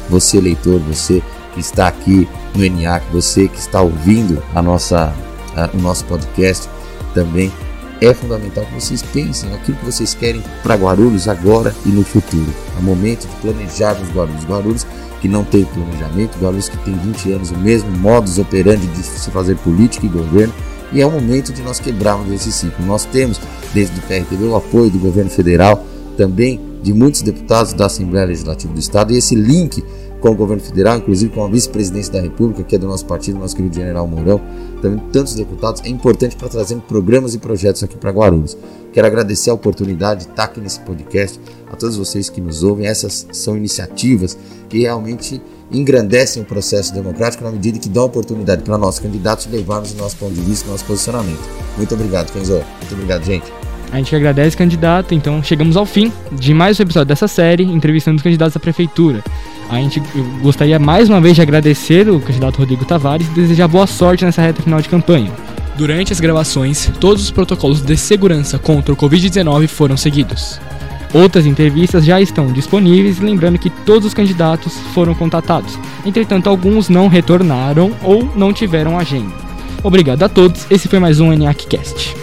Você, 0.09 0.35
eleitor, 0.35 0.81
você 0.81 1.23
que 1.53 1.61
está 1.61 1.87
aqui 1.87 2.27
no 2.53 2.65
ENIAC, 2.65 3.05
você 3.09 3.47
que 3.47 3.57
está 3.57 3.81
ouvindo 3.81 4.43
a 4.53 4.61
nossa, 4.61 5.15
a, 5.55 5.69
o 5.73 5.79
nosso 5.79 6.03
podcast, 6.03 6.67
também 7.13 7.49
é 8.01 8.13
fundamental 8.13 8.65
que 8.65 8.73
vocês 8.73 9.01
pensem 9.01 9.53
aquilo 9.53 9.77
que 9.77 9.85
vocês 9.85 10.13
querem 10.13 10.43
para 10.63 10.75
Guarulhos 10.75 11.27
agora 11.27 11.73
e 11.85 11.89
no 11.89 12.03
futuro. 12.03 12.51
É 12.77 12.81
momento 12.81 13.27
de 13.27 13.35
planejarmos 13.35 14.09
Guarulhos. 14.09 14.43
Guarulhos 14.43 14.87
que 15.21 15.27
não 15.27 15.43
tem 15.43 15.63
planejamento, 15.65 16.39
Guarulhos 16.39 16.67
que 16.67 16.77
tem 16.79 16.95
20 16.95 17.31
anos 17.31 17.51
o 17.51 17.57
mesmo 17.57 17.91
modus 17.91 18.39
operandi 18.39 18.87
de 18.87 19.03
se 19.03 19.29
fazer 19.29 19.55
política 19.57 20.05
e 20.05 20.09
governo, 20.09 20.53
e 20.91 20.99
é 20.99 21.05
o 21.05 21.11
momento 21.11 21.53
de 21.53 21.61
nós 21.61 21.79
quebrarmos 21.79 22.33
esse 22.33 22.51
ciclo. 22.51 22.85
Nós 22.85 23.05
temos, 23.05 23.39
desde 23.73 23.97
o 23.99 24.01
PRTB, 24.01 24.43
o 24.45 24.55
apoio 24.55 24.89
do 24.89 24.99
governo 24.99 25.29
federal, 25.29 25.85
também 26.17 26.59
de 26.81 26.91
muitos 26.91 27.21
deputados 27.21 27.71
da 27.73 27.85
Assembleia 27.85 28.25
Legislativa 28.25 28.73
do 28.73 28.79
Estado, 28.79 29.13
e 29.13 29.17
esse 29.17 29.35
link 29.35 29.83
com 30.21 30.29
o 30.29 30.35
governo 30.35 30.61
federal, 30.61 30.97
inclusive 30.97 31.33
com 31.33 31.43
a 31.43 31.47
vice-presidência 31.47 32.13
da 32.13 32.21
República, 32.21 32.63
que 32.63 32.75
é 32.75 32.77
do 32.77 32.87
nosso 32.87 33.05
partido, 33.05 33.39
nosso 33.39 33.55
querido 33.55 33.75
general 33.75 34.07
Mourão, 34.07 34.39
também 34.81 35.01
tantos 35.11 35.33
deputados, 35.35 35.81
é 35.83 35.89
importante 35.89 36.35
para 36.35 36.47
trazer 36.47 36.75
programas 36.87 37.33
e 37.33 37.39
projetos 37.39 37.83
aqui 37.83 37.97
para 37.97 38.11
Guarulhos. 38.11 38.55
Quero 38.93 39.07
agradecer 39.07 39.49
a 39.49 39.53
oportunidade 39.53 40.25
de 40.25 40.31
estar 40.31 40.43
aqui 40.45 40.61
nesse 40.61 40.79
podcast, 40.81 41.39
a 41.71 41.75
todos 41.75 41.97
vocês 41.97 42.29
que 42.29 42.39
nos 42.39 42.61
ouvem. 42.61 42.85
Essas 42.85 43.27
são 43.31 43.57
iniciativas 43.57 44.37
que 44.69 44.79
realmente 44.79 45.41
engrandecem 45.71 46.43
o 46.43 46.45
processo 46.45 46.93
democrático 46.93 47.43
na 47.43 47.51
medida 47.51 47.79
que 47.79 47.89
dão 47.89 48.05
oportunidade 48.05 48.61
para 48.61 48.77
nossos 48.77 48.99
candidatos 48.99 49.47
levarmos 49.47 49.93
o 49.93 49.97
nosso 49.97 50.17
ponto 50.17 50.33
de 50.33 50.41
vista, 50.41 50.67
o 50.67 50.71
nosso 50.71 50.85
posicionamento. 50.85 51.41
Muito 51.77 51.93
obrigado, 51.95 52.31
Kenzo. 52.31 52.53
Muito 52.53 52.93
obrigado, 52.93 53.23
gente. 53.23 53.45
A 53.91 53.97
gente 53.97 54.15
agradece, 54.15 54.55
candidato. 54.55 55.13
Então, 55.13 55.43
chegamos 55.43 55.75
ao 55.75 55.85
fim 55.85 56.11
de 56.31 56.53
mais 56.53 56.79
um 56.79 56.83
episódio 56.83 57.07
dessa 57.07 57.27
série, 57.27 57.63
entrevistando 57.63 58.17
os 58.17 58.23
candidatos 58.23 58.55
à 58.55 58.59
prefeitura. 58.59 59.23
A 59.71 59.77
gente 59.77 60.01
gostaria 60.41 60.77
mais 60.77 61.07
uma 61.07 61.21
vez 61.21 61.33
de 61.33 61.41
agradecer 61.41 62.09
o 62.09 62.19
candidato 62.19 62.57
Rodrigo 62.57 62.83
Tavares 62.83 63.25
e 63.25 63.31
desejar 63.31 63.69
boa 63.69 63.87
sorte 63.87 64.25
nessa 64.25 64.41
reta 64.41 64.61
final 64.61 64.81
de 64.81 64.89
campanha. 64.89 65.31
Durante 65.77 66.11
as 66.11 66.19
gravações, 66.19 66.91
todos 66.99 67.23
os 67.23 67.31
protocolos 67.31 67.79
de 67.79 67.95
segurança 67.95 68.59
contra 68.59 68.93
o 68.93 68.97
Covid-19 68.97 69.69
foram 69.69 69.95
seguidos. 69.95 70.59
Outras 71.13 71.45
entrevistas 71.45 72.03
já 72.03 72.19
estão 72.19 72.51
disponíveis, 72.51 73.19
lembrando 73.19 73.57
que 73.57 73.69
todos 73.69 74.07
os 74.07 74.13
candidatos 74.13 74.77
foram 74.93 75.15
contatados. 75.15 75.79
Entretanto, 76.05 76.49
alguns 76.49 76.89
não 76.89 77.07
retornaram 77.07 77.93
ou 78.03 78.29
não 78.35 78.51
tiveram 78.51 78.99
agenda. 78.99 79.33
Obrigado 79.81 80.21
a 80.23 80.27
todos, 80.27 80.67
esse 80.69 80.89
foi 80.89 80.99
mais 80.99 81.21
um 81.21 81.31
ENIACcast. 81.31 82.20